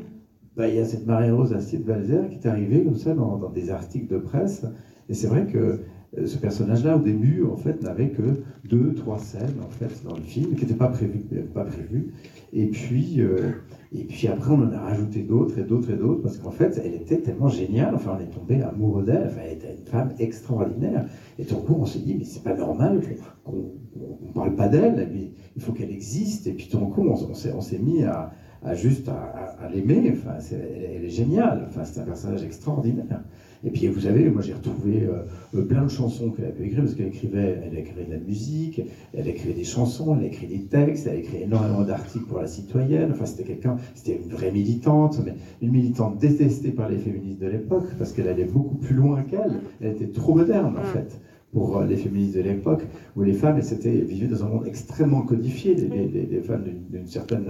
[0.58, 3.38] bah, il y a cette Marie-Rose Astier de Valzer qui est arrivée comme ça dans,
[3.38, 4.66] dans des articles de presse.
[5.10, 5.78] Et c'est vrai que euh,
[6.26, 10.22] ce personnage-là, au début, en fait, n'avait que deux, trois scènes en fait dans le
[10.22, 12.14] film qui n'étaient pas prévues, pas prévues.
[12.52, 13.52] Et puis, euh,
[13.94, 16.82] et puis après, on en a rajouté d'autres et d'autres et d'autres parce qu'en fait,
[16.84, 17.96] elle était tellement géniale.
[17.96, 19.28] Enfin, on est tombé amoureux d'elle.
[19.28, 21.06] Enfin, elle était une femme extraordinaire.
[21.40, 23.02] Et tout coup, on s'est dit, mais c'est pas normal
[23.46, 23.54] qu'on
[23.94, 25.32] qu'on parle pas d'elle.
[25.56, 26.46] Il faut qu'elle existe.
[26.48, 28.34] Et puis tout coup, on, s'est mis à,
[28.74, 30.14] juste à, l'aimer.
[30.14, 31.68] Enfin, elle, elle est géniale.
[31.70, 33.24] Enfin, c'est un personnage extraordinaire.
[33.64, 35.24] Et puis vous savez, moi j'ai retrouvé euh,
[35.56, 38.82] euh, plein de chansons qu'elle avait écrites parce qu'elle écrivait, elle écrivait de la musique,
[39.14, 43.10] elle écrivait des chansons, elle écrit des textes, elle écrit énormément d'articles pour la citoyenne.
[43.12, 47.48] Enfin, c'était quelqu'un, c'était une vraie militante, mais une militante détestée par les féministes de
[47.48, 49.60] l'époque parce qu'elle allait beaucoup plus loin qu'elle.
[49.80, 51.20] Elle était trop moderne en fait
[51.54, 52.82] pour euh, les féministes de l'époque,
[53.18, 56.64] où les femmes elles, vivaient dans un monde extrêmement codifié, des, des- des- des femmes
[56.64, 57.44] d'une- certaine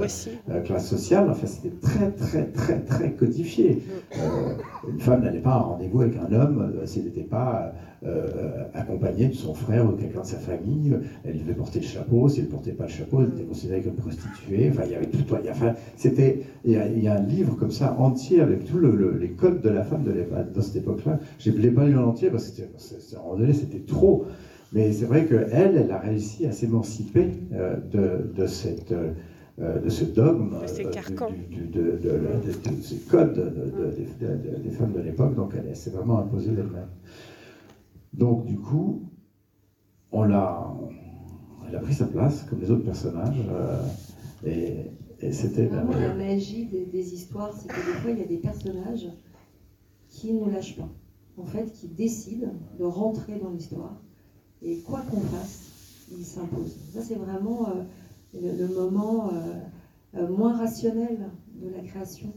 [0.50, 3.78] euh, classe sociale, enfin c'était très très très très codifié.
[4.18, 4.54] Euh,
[4.88, 7.74] une femme n'allait pas à un rendez-vous avec un homme euh, si elle n'était pas
[8.04, 10.98] euh, accompagnée de son frère ou quelqu'un de sa famille.
[11.24, 13.82] Elle devait porter le chapeau, si elle ne portait pas le chapeau, elle était considérée
[13.82, 14.70] comme prostituée.
[14.72, 15.20] Enfin, il y avait tout.
[15.40, 19.30] il y a- c'était, il y, a, un livre comme ça entier avec tous les
[19.30, 21.20] codes de la femme de cette époque-là.
[21.40, 24.26] Je ne l'ai pas lu en entier parce que c'était- un moment donné, c'était trop.
[24.74, 27.76] Mais c'est vrai qu'elle, elle a réussi à s'émanciper euh,
[28.36, 28.94] de, cette.
[28.94, 29.12] euh,
[29.58, 30.86] de ce dogme, euh, de, ces
[33.10, 36.20] codes de- de- de- de- de- des femmes de l'époque, donc elle, elle s'est vraiment
[36.20, 36.90] imposée d'elle-même.
[38.14, 39.04] Donc du coup,
[40.12, 40.74] on l'a,
[41.68, 43.86] elle a pris sa place comme les autres personnages, euh,
[44.46, 48.24] et, et c'était Vraiment, la magie des, des histoires, c'est que des fois, il y
[48.24, 49.08] a des personnages
[50.10, 50.90] qui ne lâchent pas.
[51.38, 54.02] En fait, qui décident de rentrer dans l'histoire.
[54.62, 56.76] Et quoi qu'on fasse, ils s'imposent.
[56.94, 57.84] Ça, c'est vraiment euh,
[58.34, 62.34] le, moment euh, euh, moins rationnel de la création.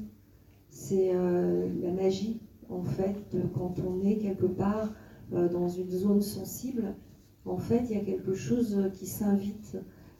[0.68, 4.92] C'est euh, la magie, en fait, quand on est quelque part
[5.30, 6.95] dans une zone sensible.
[7.47, 9.76] En fait, il y a quelque chose qui s'invite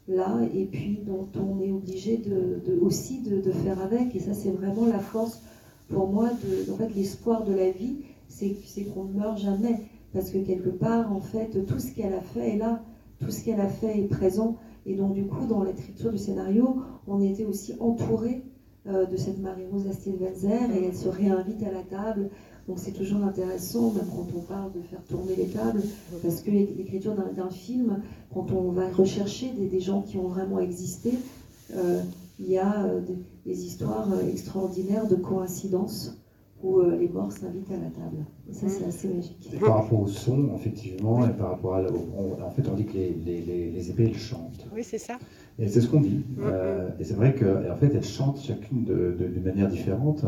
[0.09, 4.14] là et puis dont on est obligé de, aussi de, faire avec.
[4.16, 5.43] Et ça, c'est vraiment la force
[5.89, 7.99] pour moi, de, en fait, l'espoir de la vie,
[8.29, 8.55] c'est
[8.95, 9.83] qu'on ne meurt jamais.
[10.12, 12.83] Parce que quelque part, en fait, tout ce qu'elle a fait est là,
[13.20, 14.57] tout ce qu'elle a fait est présent.
[14.87, 16.76] Et donc, du coup, dans l'écriture du scénario,
[17.07, 18.45] on était aussi entouré
[18.87, 22.28] euh, de cette Marie-Rose Astier-Welzer et elle se réinvite à la table.
[22.68, 25.82] Donc c'est toujours intéressant, même quand on parle de faire tourner les tables,
[26.22, 28.03] parce que l'écriture d'un film,
[28.35, 31.12] quand on va rechercher des, gens qui ont vraiment existé,
[31.74, 32.03] euh,
[32.39, 33.01] il y a euh,
[33.47, 36.18] des, histoires extraordinaires de coïncidences
[36.62, 38.24] où les morts s'invitent à la table.
[38.53, 39.51] Ça, c'est assez magique.
[39.61, 42.95] Par rapport au son, effectivement, et par rapport à la- en fait, on dit que
[42.95, 44.54] les, les, les, les épées, elles chantent.
[44.85, 45.18] Oui, c'est ça.
[45.59, 46.24] Et c'est ce qu'on dit.
[46.37, 50.24] Mm, Euh, et c'est vrai qu'en fait, elles chantent chacune d'une manière différente.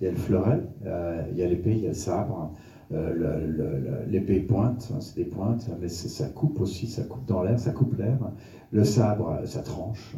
[0.00, 2.52] Il y a le fleuret, euh, il y a l'épée, il y a le sabre.
[2.92, 7.24] Euh, le- le- l'épée pointe, hein, c'est des pointes, mais ça coupe aussi, ça coupe
[7.26, 8.18] dans l'air, ça coupe l'air.
[8.72, 10.16] Le sabre, ça tranche.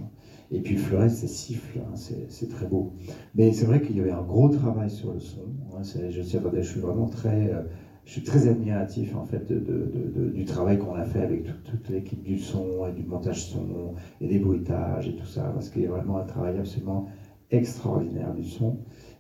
[0.51, 1.95] Et puis le fleuret, ça siffle, hein,
[2.29, 2.93] c'est très beau.
[3.35, 5.41] Mais c'est vrai qu'il y avait un gros travail sur le son.
[5.75, 7.63] hein, je, suis, je suis vraiment très, euh,
[8.05, 11.89] je suis très admiratif en fait de, de- du travail qu'on a fait avec toute,
[11.89, 15.83] l'équipe du son et du montage son et des bruitages et tout ça, parce qu'il
[15.83, 17.05] y a vraiment un travail absolument
[17.51, 18.77] extraordinaire du son.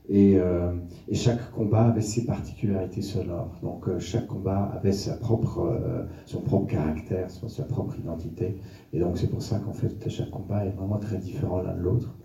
[0.08, 0.70] Et, euh,
[1.06, 3.56] et chaque combat avait ses particularités sonores.
[3.62, 8.54] Donc euh, chaque combat avait sa propre, euh, son propre caractère, son- sa propre identité.
[8.92, 11.78] Et donc c'est pour ça qu'en fait chaque combat est vraiment très différent l'un de
[11.78, 12.16] l'autre.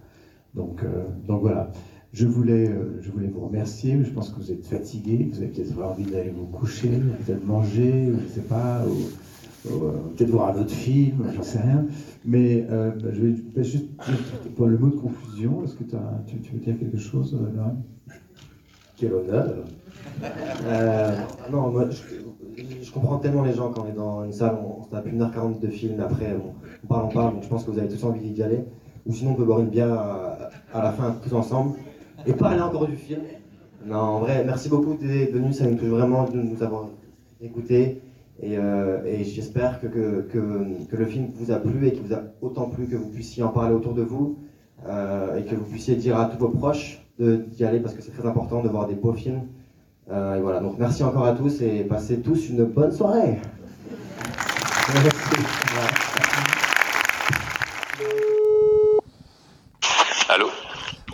[0.53, 0.83] Donc,
[1.27, 1.65] donc voilà.
[2.13, 3.97] Je voulais, euh, je voulais vous remercier.
[4.03, 5.27] Je pense que vous êtes fatigué.
[5.31, 9.69] Vous avez peut-être envie d'aller vous coucher, ou peut-être manger, je ne sais pas, ou,
[9.69, 11.85] euh, peut-être voir un autre film, j'en sais rien.
[12.25, 13.87] Mais euh, bah, je vais juste
[14.55, 15.63] pour le mot de conclusion.
[15.63, 17.83] Est-ce que t'as- tu, veux dire quelque chose, Noam
[18.95, 19.65] Quel honneur.
[21.51, 24.95] Non, moi, je, comprends tellement les gens quand on est dans une salle, on, on
[24.95, 26.35] a plus d'une heure quarante de film, après
[26.83, 28.63] on, parle, on parle, donc je pense que vous avez tous envie d'y aller.
[29.05, 31.75] Ou sinon on peut boire une bière à la fin tous ensemble
[32.27, 33.21] et parler encore du film.
[33.85, 36.89] Non, en vrai, merci beaucoup d'être venu, ça nous touche vraiment de nous avoir
[37.41, 38.01] écoutés.
[38.41, 42.03] Et, euh, et j'espère que, que, que, que le film vous a plu et qu'il
[42.03, 44.37] vous a autant plu que vous puissiez en parler autour de vous
[44.87, 48.11] euh, et que vous puissiez dire à tous vos proches d'y aller parce que c'est
[48.11, 49.47] très important de voir des beaux films.
[50.11, 53.39] Euh, et voilà, donc merci encore à tous et passez tous une bonne soirée.
[54.93, 55.93] Merci.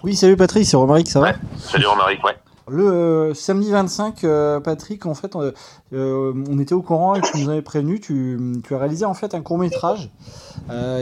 [0.04, 2.36] Oui, salut Patrick, c'est Romaric, ça va Salut Romaric, ouais.
[2.70, 5.52] Le euh, samedi 25, euh, Patrick, en fait, on,
[5.94, 9.14] euh, on était au courant et tu nous avais prévenu, tu, tu as réalisé en
[9.14, 10.10] fait un court métrage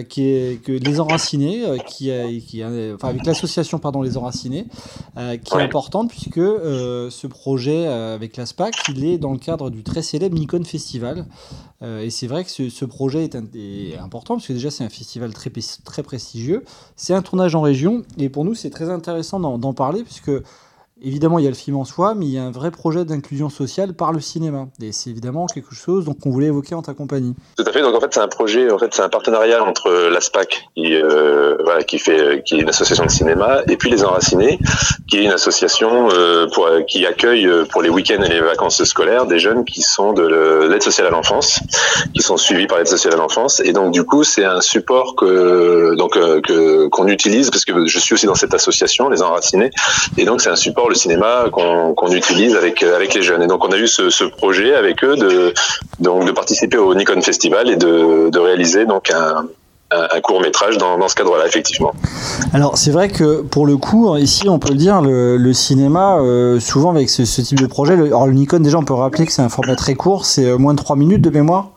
[0.10, 4.66] qui est que Les Enracinés, qui, a, qui a- enfin avec l'association pardon Les Enracinés,
[5.16, 9.84] qui est importante puisque ce projet avec la SPAC, il est dans le cadre du
[9.84, 11.26] très célèbre Nikon Festival.
[11.84, 14.84] Et c'est vrai que ce, ce projet est, un- est important parce que déjà c'est
[14.84, 15.52] un festival très,
[16.04, 16.64] prestigieux.
[16.96, 20.32] C'est un tournage en région et pour nous c'est très intéressant d'en parler puisque
[21.04, 23.06] Évidemment, il y a le film en soi, mais il y a un vrai projet
[23.06, 24.68] d'inclusion sociale par le cinéma.
[24.80, 27.34] Et c'est évidemment quelque chose qu'on voulait évoquer en ta compagnie.
[27.58, 27.82] Tout à fait.
[27.82, 30.94] Donc en fait, c'est un projet, en fait, c'est un partenariat entre la SPAC, qui,
[30.94, 34.60] euh, voilà, qui fait, qui est une association de cinéma, et puis les Enracinés,
[35.10, 38.84] qui est une association euh, pour, qui accueille euh, pour les week-ends et les vacances
[38.84, 41.62] scolaires des jeunes qui sont de l'aide sociale à l'enfance,
[42.14, 43.60] qui sont suivis par l'aide sociale à l'enfance.
[43.66, 45.96] Et donc du coup, c'est un support que
[46.90, 49.72] qu'on utilise parce que je suis aussi dans cette association, les Enracinés,
[50.18, 53.42] et donc c'est un support le cinéma qu'on utilise avec avec les jeunes.
[53.42, 55.54] Et donc on a eu ce, projet avec eux de
[56.00, 59.46] donc de participer au Nikon Festival et de, de réaliser donc un,
[60.24, 61.94] court métrage dans, ce cadre-là, effectivement.
[62.54, 66.60] Alors c'est vrai que pour le coup, ici on peut le dire, le, cinéma, euh,
[66.62, 69.26] souvent avec ce, ce, type de projet, le, alors le Nikon déjà on peut rappeler
[69.26, 71.72] que c'est un format très court, c'est euh, moins de 3 minutes de mémoire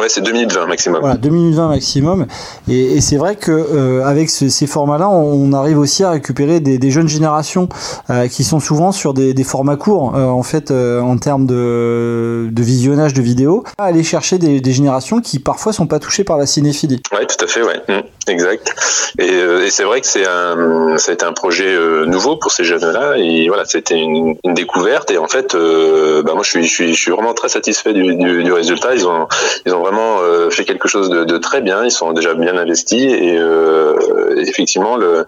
[0.00, 1.00] Ouais, c'est 2 minutes 20 maximum.
[1.00, 2.26] Voilà, 2 minutes 20 maximum.
[2.70, 6.10] Et, et c'est vrai que euh, avec ce, ces formats-là, on, on, arrive aussi à
[6.10, 7.68] récupérer des, des jeunes générations
[8.08, 12.48] euh, qui sont souvent sur des, des formats courts, euh, en fait, en termes de,
[12.50, 16.38] de, visionnage de vidéos, aller chercher des, des, générations qui parfois sont pas touchées par
[16.38, 17.02] la cinéphilie.
[17.12, 18.74] Ouais, tout à fait, ouais, mmh, exact.
[19.18, 21.76] Et, et c'est vrai que c'est un, ça a été un projet
[22.06, 23.18] nouveau pour ces jeunes-là.
[23.18, 25.10] Et voilà, c'était une, une, découverte.
[25.10, 28.16] Et en fait, bah moi, je suis, je suis, je suis vraiment très satisfait du,
[28.16, 28.94] du, du résultat.
[28.94, 29.28] Ils ont,
[29.66, 31.84] ils ont vraiment euh, fait quelque chose de, de, très bien.
[31.84, 33.94] Ils sont déjà bien investis et euh,
[34.36, 35.26] effectivement, le,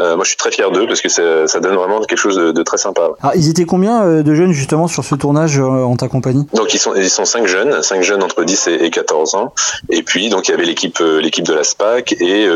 [0.00, 2.52] euh, moi je suis très fier d'eux parce que ça donne vraiment quelque chose de,
[2.52, 3.10] de très sympa.
[3.20, 6.46] Alors, ils étaient combien de jeunes justement sur ce tournage en ta compagnie?
[6.54, 9.54] Donc ils sont ils sont cinq jeunes, cinq jeunes entre 10 et, et 14 ans.
[9.90, 12.48] Et puis donc il y avait l'équipe l'équipe de la SPAC et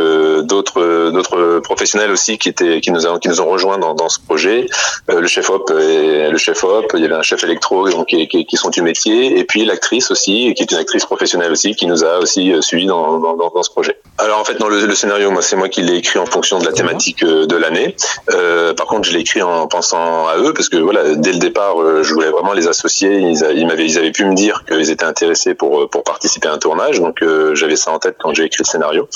[0.43, 4.09] d'autres d'autres professionnels aussi qui étaient qui nous ont qui nous ont rejoints dans, dans
[4.09, 4.67] ce projet.
[5.09, 8.29] le chef op et le chef op, il y avait un chef électro donc qui,
[8.29, 11.75] qui, qui sont du métier et puis l'actrice aussi qui est une actrice professionnelle aussi
[11.75, 14.01] qui nous a aussi suivi dans, dans, dans, ce projet.
[14.19, 16.59] Alors en fait dans le, le scénario, moi c'est moi qui l'ai écrit en fonction
[16.59, 17.95] de la thématique de l'année.
[18.31, 21.39] Euh, par contre, je l'ai écrit en pensant à eux parce que voilà, dès le
[21.39, 23.19] départ, je voulais vraiment les associer.
[23.19, 26.53] Ils, ils m'avaient, ils avaient pu me dire qu'ils étaient intéressés pour pour participer à
[26.53, 29.09] un tournage, donc euh, j'avais ça en tête quand j'ai écrit le scénario.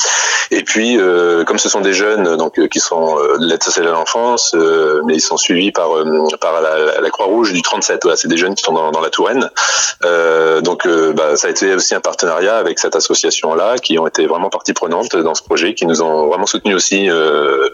[0.51, 3.93] Et puis euh, comme ce sont des jeunes donc qui sont de l'aide sociale à
[3.93, 4.55] l'enfance,
[5.07, 5.91] mais ils sont suivis par
[6.41, 8.01] par la, la Croix-Rouge du 37.
[8.03, 9.51] Voilà, c'est des jeunes qui sont dans, dans la Touraine.
[10.63, 14.51] donc bah, ça a été aussi un partenariat avec cette association-là, qui ont été vraiment
[14.51, 17.69] partie prenante dans ce projet, qui nous ont vraiment soutenu aussi euh,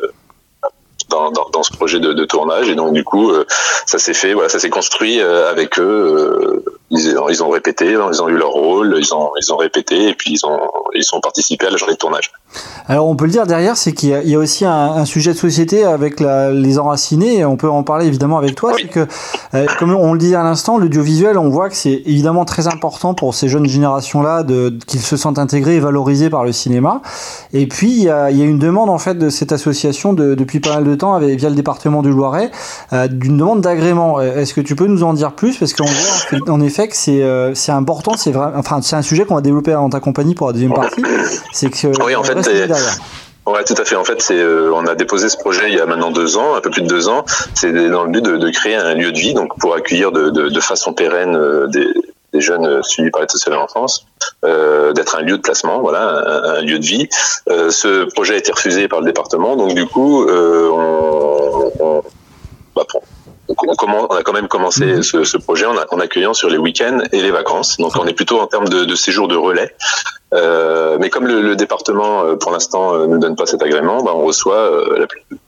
[1.09, 2.69] dans, dans, ce projet de, tournage.
[2.69, 3.47] Et donc du coup, euh,
[3.87, 6.63] ça s'est fait, voilà, ça s'est construit euh, avec eux.
[6.91, 10.15] Ils, ils, ont répété, ils ont eu leur rôle, ils ont, ils ont répété et
[10.15, 12.31] puis ils ont, ils ont participé à la journée de tournage.
[12.89, 15.33] Alors on peut le dire derrière, c'est qu'il y, y, a aussi un, un, sujet
[15.33, 18.83] de société avec la, les enracinés, et on peut en parler évidemment avec toi, oui.
[18.83, 19.07] c'est que,
[19.55, 23.15] euh, comme on le dit à l'instant, l'audiovisuel, on voit que c'est évidemment très important
[23.15, 27.03] pour ces jeunes générations-là de, qu'ils se sentent intégrés et valorisés par le cinéma.
[27.53, 30.13] Et puis il y a, il y a une demande en fait de cette association
[30.13, 32.51] de, depuis pas mal de temps avec, via le département du Loiret,
[32.93, 34.21] euh, d'une demande d'agrément.
[34.21, 35.57] Est-ce que tu peux nous en dire plus?
[35.59, 39.35] Parce qu'on voit en effet que c'est euh, important, c'est enfin c'est un sujet qu'on
[39.35, 41.03] va développer dans ta compagnie pour la deuxième partie.
[41.53, 42.46] C'est que oui, en fait,
[43.47, 43.95] Ouais, tout à fait.
[43.95, 46.57] En fait, c'est euh, on a déposé ce projet il y a maintenant deux ans,
[46.57, 47.25] un peu plus de deux ans.
[47.55, 50.31] C'est dans le but de, de, créer un lieu de vie, donc pour accueillir de,
[50.31, 51.87] de, de façon pérenne euh, des,
[52.33, 54.05] des, jeunes suivis par l'aide sociale à l'enfance,
[54.45, 57.09] euh, d'être un lieu de placement, voilà, un, un lieu de vie.
[57.49, 62.03] Euh, ce projet a été refusé par le département, donc du coup, on, on
[62.75, 62.85] bah,
[63.49, 66.59] on, commence, on, a quand même commencé ce, ce projet en, en, accueillant sur les
[66.59, 67.77] week-ends et les vacances.
[67.79, 69.75] Donc on est plutôt en termes de, de séjour de relais.
[70.35, 74.13] Euh, mais comme le, département, euh, pour l'instant, euh, ne donne pas cet agrément, bah,
[74.15, 75.07] on reçoit la,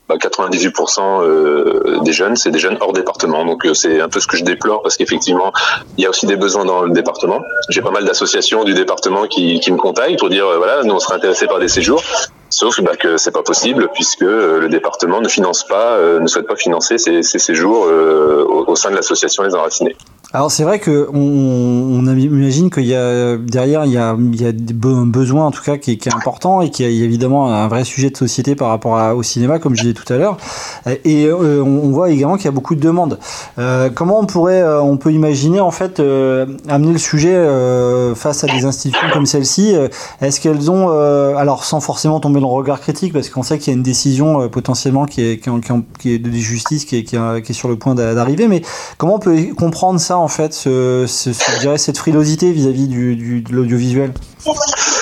[0.09, 3.45] bah, 98% des jeunes, c'est des jeunes hors département.
[3.45, 5.53] Donc c'est un peu ce que je déplore parce qu'effectivement,
[5.97, 7.41] il y a aussi des besoins dans le département.
[7.69, 11.15] J'ai pas mal d'associations du département qui, me contactent pour dire voilà, nous on serait
[11.15, 12.01] intéressés par des séjours.
[12.49, 16.55] Sauf bah, que c'est pas possible puisque le département ne finance pas, ne souhaite pas
[16.55, 17.87] financer ces, séjours
[18.67, 19.95] au, sein de l'association Les Enracinés.
[20.31, 25.45] Alors c'est vrai que on, imagine qu'il y a derrière il y a, un besoin
[25.45, 28.55] en tout cas qui est, important et qui est évidemment un vrai sujet de société
[28.55, 30.37] par rapport au cinéma comme je disais tout à l'heure
[31.05, 33.19] et euh, on voit également qu'il y a beaucoup de demandes.
[33.57, 35.99] Euh, comment on pourrait euh, on peut imaginer en fait
[36.67, 37.35] amener le sujet
[38.15, 39.75] face à des institutions comme celle-ci
[40.21, 40.89] Est-ce qu'elles ont
[41.37, 43.83] alors sans forcément tomber dans le regard critique parce qu'on sait qu'il y a une
[43.83, 45.41] décision potentiellement qui est
[45.99, 48.61] qui est, de justice qui est, qui est, sur le point d'arriver mais
[48.97, 54.13] comment on peut comprendre ça en fait, je dirais cette frilosité vis-à-vis du, de l'audiovisuel?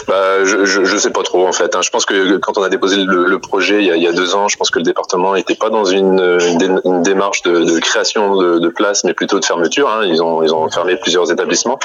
[0.08, 1.76] Bah, je, je, sais pas trop en fait.
[1.76, 1.82] hein.
[1.84, 4.14] Je pense que quand on a déposé le, projet il y, a, il y a
[4.14, 6.40] deux ans, je pense que le département n'était pas dans une,
[6.84, 9.90] une démarche de, création de, places, mais plutôt de fermeture.
[9.90, 10.02] hein.
[10.06, 11.80] Ils ont fermé plusieurs établissements.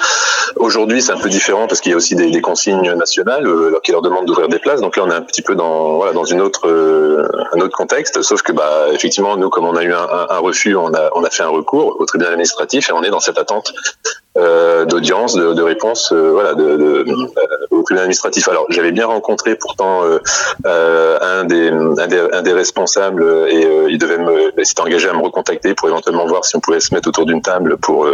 [0.56, 3.92] Aujourd'hui, c'est un peu différent parce qu'il y a aussi des, consignes nationales euh, qui
[3.92, 4.80] leur demandent d'ouvrir des places.
[4.80, 8.22] Donc là, on est un petit peu dans une autre euh, un autre contexte.
[8.22, 11.30] Sauf que bah effectivement, nous comme on a eu un refus, on a on a
[11.30, 13.72] fait un recours au tribunal administratif et on est dans cette attente
[14.38, 17.26] euh, d'audience, de, de réponse, euh, voilà, de, de, euh,
[17.70, 18.48] au tribunal administratif.
[18.48, 20.18] Alors, j'avais bien rencontré pourtant euh,
[20.66, 25.08] euh, un, des, un, des, un des responsables euh, et il devait me, s'était engagé
[25.08, 28.06] à me recontacter pour éventuellement voir si on pouvait se mettre autour d'une table pour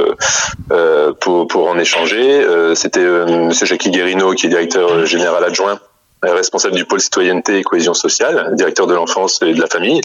[1.20, 2.46] pour, pour en échanger.
[2.74, 5.78] C'était Monsieur Jackie Guérino qui est directeur général adjoint
[6.22, 10.00] responsable du pôle citoyenneté et cohésion sociale, directeur de l'enfance et de la famille.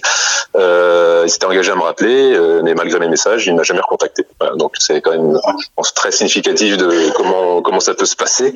[0.56, 3.82] Euh, il s'était engagé à me rappeler, euh, mais malgré mes messages, il m'a jamais
[3.82, 4.26] recontacté.
[4.40, 8.16] Voilà, donc c'est quand même, je pense, très significatif de comment comment ça peut se
[8.16, 8.56] passer.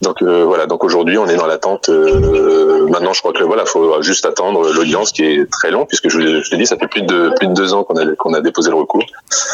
[0.00, 1.88] Donc euh, voilà, donc aujourd'hui on est dans l'attente.
[1.88, 6.08] euh, maintenant, je crois que voilà, faut juste attendre l'audience qui est très long, puisque
[6.08, 8.34] je, je te dis, ça fait plus de plus de deux ans qu'on a qu'on
[8.34, 9.04] a déposé le recours.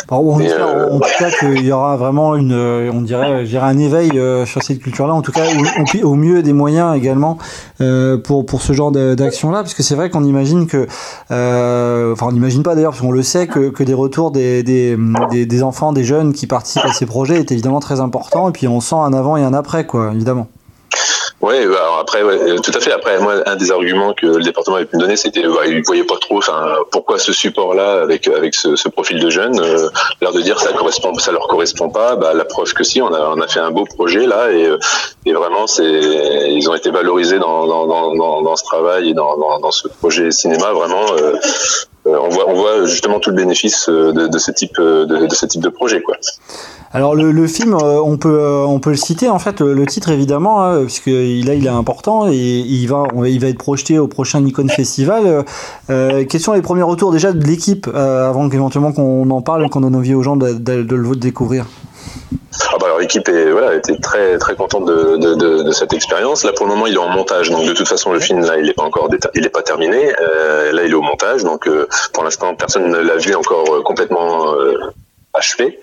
[0.09, 3.45] Bon, on espère euh, en tout cas qu'il y aura vraiment une, euh, on dirait,
[3.45, 5.45] je dirais un éveil euh, sur cette culture-là, en tout cas
[6.03, 7.38] au mieux des moyens également
[7.81, 10.87] euh, pour ce genre d'action-là, parce que c'est vrai qu'on imagine que,
[11.31, 15.63] euh, enfin on n'imagine pas d'ailleurs, parce qu'on le sait que, que des retours des
[15.63, 18.81] enfants, des jeunes qui participent à ces projets est évidemment très important, et puis on
[18.81, 20.49] sent un avant et un après, quoi, évidemment.
[21.41, 22.91] Ouais, bah, après, ouais, euh, tout à fait.
[22.91, 25.83] Après, moi, un des arguments que le département avait pu me donner, c'était, ouais, ils
[25.85, 29.89] voyaient pas trop, enfin, pourquoi ce support-là avec avec ce, ce profil de jeunes, euh,
[30.21, 32.17] l'air de dire ça correspond, ça leur correspond pas.
[32.17, 34.67] Bah, la preuve que si, on a on a fait un beau projet là et
[34.67, 34.79] euh,
[35.27, 39.37] et vraiment, c'est, ils ont été valorisés dans dans dans dans, ce travail et dans,
[39.37, 40.73] dans ce projet cinéma.
[40.73, 41.35] Vraiment, euh,
[42.17, 45.35] on voit on voit justement tout le bénéfice euh, de, de ce type euh, de,
[45.35, 46.03] ce type de projet.
[46.93, 50.85] Alors le, film, euh, on peut euh, le citer en fait le, titre évidemment hein,
[50.85, 53.07] puisque là il est important et il va
[53.49, 55.27] être projeté au prochain Nikon Festival.
[55.27, 55.43] Euh,
[55.91, 59.67] euh, quels sont les premiers retours déjà de l'équipe euh, avant qu'éventuellement qu'on en parle
[59.67, 61.67] et qu'on donne envie aux gens de- de le découvrir?
[62.71, 65.93] Ah bah alors l'équipe est voilà était très très contente de, de, de, de cette
[65.93, 66.45] expérience.
[66.45, 68.59] Là pour le moment il est en montage donc de toute façon le film là
[68.59, 70.13] il est pas encore il est pas terminé.
[70.21, 73.65] Euh, là il est au montage donc euh, pour l'instant personne ne l'a vu encore
[73.73, 74.75] euh, complètement euh,
[75.35, 75.79] achevé.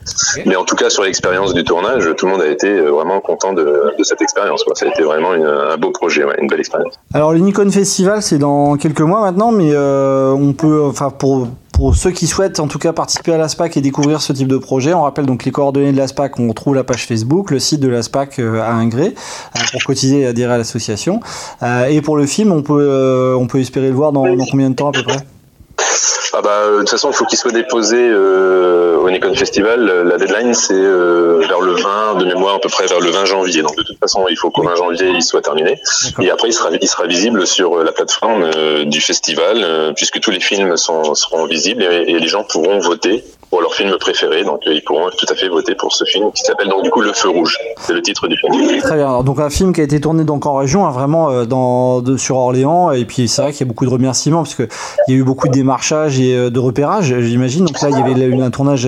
[0.46, 3.54] Mais en tout cas sur l'expérience du tournage tout le monde a été vraiment content
[3.54, 4.64] de, de cette expérience.
[4.66, 4.76] Quoi.
[4.76, 7.00] Ça a été vraiment une- un beau projet, ouais, une belle expérience.
[7.14, 11.48] Alors le Nikon Festival c'est dans quelques mois maintenant mais euh, on peut enfin pour
[11.76, 14.58] pour ceux qui souhaitent en tout cas participer à l'ASPAC et découvrir ce type de
[14.58, 17.82] projet, on rappelle donc les coordonnées de l'ASPAC, on retrouve la page Facebook, le site
[17.82, 21.20] de l'ASPAC euh, à Ingré euh, pour cotiser et adhérer à l'association.
[21.64, 24.70] Euh, et pour le film, on peut, on peut espérer le voir dans, dans combien
[24.70, 25.18] de temps à peu près?
[26.34, 29.86] Ah bah, euh, de toute façon, il faut qu'il soit déposé euh, au Nikon Festival.
[29.86, 33.26] La deadline, c'est euh, vers le 20, de mémoire, à peu près vers le 20
[33.26, 33.62] janvier.
[33.62, 35.80] Donc, de toute façon, il faut qu'au 20 janvier, il soit terminé.
[36.22, 39.94] Et après, il sera, il sera visible sur euh, la plateforme euh, du festival, euh,
[39.94, 43.74] puisque tous les films sont, seront visibles et, et les gens pourront voter pour leur
[43.74, 44.44] film préféré.
[44.44, 46.90] Donc, euh, ils pourront tout à fait voter pour ce film qui s'appelle donc du
[46.90, 47.58] coup Le Feu Rouge.
[47.80, 48.80] C'est le titre du film.
[48.82, 49.24] Très bien.
[49.24, 52.18] Donc un film qui a été tourné donc en région, hein, vraiment euh, dans, de,
[52.18, 52.92] sur Orléans.
[52.92, 54.68] Et puis c'est vrai qu'il y a beaucoup de remerciements parce que
[55.08, 57.66] il y a eu beaucoup de démarchage et euh, de repérage, j'imagine.
[57.66, 58.88] Donc là, il y avait eu un tournage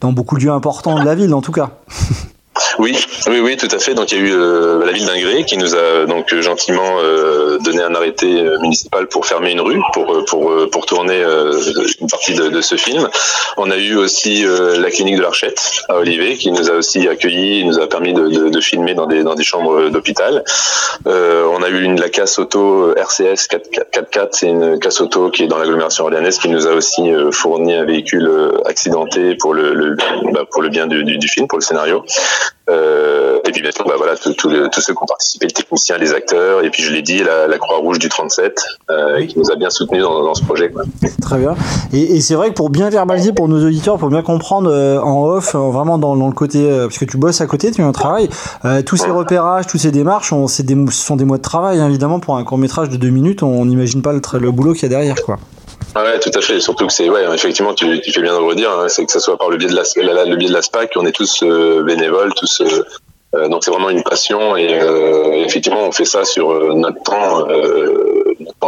[0.00, 1.70] dans beaucoup de lieux importants de la ville, en tout cas.
[2.78, 2.96] Oui,
[3.26, 3.94] oui, oui, tout à fait.
[3.94, 6.98] Donc il y a eu euh, la ville d'Ingré qui nous a donc euh, gentiment
[6.98, 11.22] euh, donné un arrêté euh, municipal pour fermer une rue pour euh, pour pour tourner
[11.22, 11.52] euh,
[12.00, 13.08] une partie de, de ce film.
[13.56, 17.64] On a eu aussi la clinique de l'Archette à Olivet qui nous a aussi accueillis,
[17.64, 20.44] nous a permis de, de, de filmer dans des dans des chambres d'hôpital.
[21.06, 25.46] On a eu une la casse auto RCS 4x4, c'est une casse auto qui est
[25.46, 27.02] dans l'agglomération orléanaise qui nous a aussi
[27.32, 28.30] fourni un véhicule
[28.64, 29.96] accidenté pour le, le
[30.32, 32.04] bah, pour le bien du, du film, pour le scénario.
[32.68, 34.32] Euh, et puis bien sûr, bah, voilà, tous
[34.80, 37.58] ceux qui ont participé, les techniciens, les acteurs, et puis je l'ai dit, la, la
[37.58, 40.70] Croix-Rouge du 37, euh, qui nous a bien soutenus dans, dans ce projet.
[40.70, 40.82] Quoi.
[41.20, 41.54] Très bien.
[41.92, 45.00] Et, et c'est vrai que pour bien verbaliser pour nos auditeurs, pour bien comprendre euh,
[45.00, 47.82] en off, euh, vraiment dans, dans le côté, parce que tu bosses à côté, tu
[47.82, 48.28] as un travail,
[48.86, 51.80] tous ces repérages, toutes ces démarches, on, c'est des, ce sont des mois de travail,
[51.80, 54.74] hein, évidemment, pour un court métrage de deux minutes, on n'imagine pas le, le boulot
[54.74, 55.38] qu'il y a derrière, quoi.
[55.94, 56.60] Ah ouais, tout à fait.
[56.60, 59.18] Surtout que c'est, ouais, effectivement, tu, tu fais bien de redire, hein, c'est que ce
[59.18, 61.12] soit par le biais de la, la- la- le biais de la SPAC, on est
[61.12, 62.60] tous euh, bénévoles, tous.
[62.62, 62.84] euh,
[63.36, 67.00] euh, donc c'est vraiment une passion et euh, effectivement on fait ça sur euh, notre
[67.04, 67.46] temps,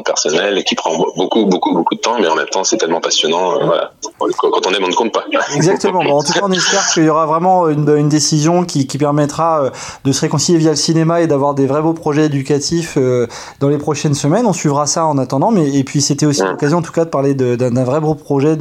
[0.01, 3.01] personnel et qui prend beaucoup, beaucoup, beaucoup de temps, mais en même temps, c'est tellement
[3.03, 3.61] passionnant.
[3.61, 3.93] euh, voilà.
[4.39, 5.25] Quand on aime, on ne compte pas.
[5.55, 6.03] Exactement.
[6.03, 8.97] Bon, en tout cas, on espère qu'il y aura vraiment une, une décision qui, qui
[8.97, 9.71] permettra euh,
[10.05, 13.27] de se réconcilier via le cinéma et d'avoir des vrais beaux projets éducatifs euh,
[13.61, 14.47] dans les prochaines semaines.
[14.47, 15.51] On suivra ça en attendant.
[15.51, 18.57] Mais et puis c'était aussi l'occasion, en tout cas, de parler d'un vrai beau projet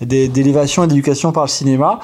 [0.00, 1.98] d'élévation et d'éducation par le cinéma.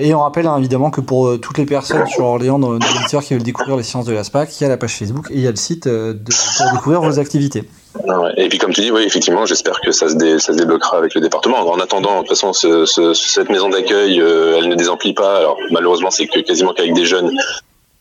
[0.00, 3.22] Et on rappelle hein, évidemment que pour toutes les personnes sur Orléans, nos, nos auditeurs
[3.22, 5.34] qui veulent découvrir les sciences de la SPAC, il y a la page Facebook et
[5.34, 6.16] il y a le site de-
[6.56, 7.68] pour découvrir vos activités.
[7.94, 8.32] Ouais.
[8.36, 10.96] Et puis comme tu dis, oui, effectivement, j'espère que ça se, dé- ça se débloquera
[10.96, 11.58] avec le département.
[11.60, 15.36] En attendant, de toute façon, ce- cette maison d'accueil, euh, elle ne désemplit pas.
[15.38, 17.30] Alors malheureusement, c'est que quasiment qu'avec des jeunes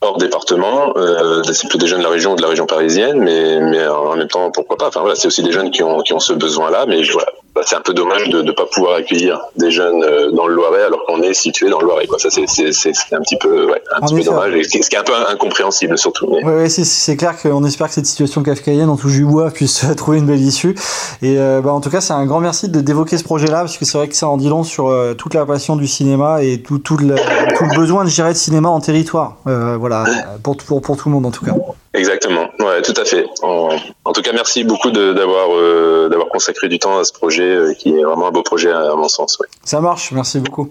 [0.03, 3.19] hors département, euh, c'est plutôt des jeunes de la région ou de la région parisienne,
[3.19, 4.87] mais, mais en même temps, pourquoi pas.
[4.87, 7.61] Enfin voilà, c'est aussi des jeunes qui ont, qui ont ce besoin-là, mais voilà, bah,
[7.65, 10.83] c'est un peu dommage de ne pas pouvoir accueillir des jeunes euh, dans le Loiret
[10.83, 12.07] alors qu'on est situé dans le Loiret.
[12.07, 12.17] Quoi.
[12.17, 14.69] Ça, c'est, c'est, c'est, c'est un petit peu, ouais, un petit peu dommage, et ce
[14.89, 16.27] qui est un peu incompréhensible surtout.
[16.31, 16.43] Mais...
[16.45, 19.51] Ouais, ouais, c'est- c'est clair qu'on espère que cette situation kafkaïenne, en touche du bois,
[19.51, 20.75] puisse trouver une belle issue.
[21.21, 23.77] Et euh, bah, en tout cas, c'est un grand merci de d'évoquer ce projet-là, parce
[23.77, 26.43] que c'est vrai que ça en dit long sur euh, toute la passion du cinéma
[26.43, 27.15] et tout, tout, le,
[27.57, 29.37] tout le besoin de gérer de cinéma en territoire.
[29.47, 30.05] Euh, voilà,
[30.43, 31.51] pour, pour, pour tout le monde en tout cas.
[31.93, 33.25] Exactement, ouais, tout à fait.
[33.43, 33.69] En,
[34.05, 37.43] en tout cas, merci beaucoup de- d'avoir euh, d'avoir consacré du temps à ce projet
[37.43, 39.37] euh, qui est vraiment un beau projet à, à mon sens.
[39.39, 39.47] ouais.
[39.65, 40.69] Ça marche, merci beaucoup.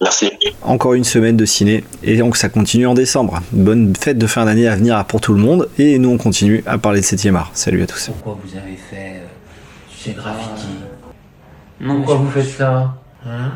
[0.00, 0.30] Merci.
[0.62, 3.40] Encore une semaine de ciné, et donc ça continue en décembre.
[3.50, 6.62] Bonne fête de fin d'année à venir pour tout le monde, et nous on continue
[6.66, 7.50] à parler de 7 art.
[7.54, 8.10] Salut à tous.
[8.22, 9.26] Pourquoi vous avez fait euh,
[9.98, 10.66] ces graffitis?
[11.84, 12.94] Pourquoi vous faites ça?
[13.26, 13.52] Hein?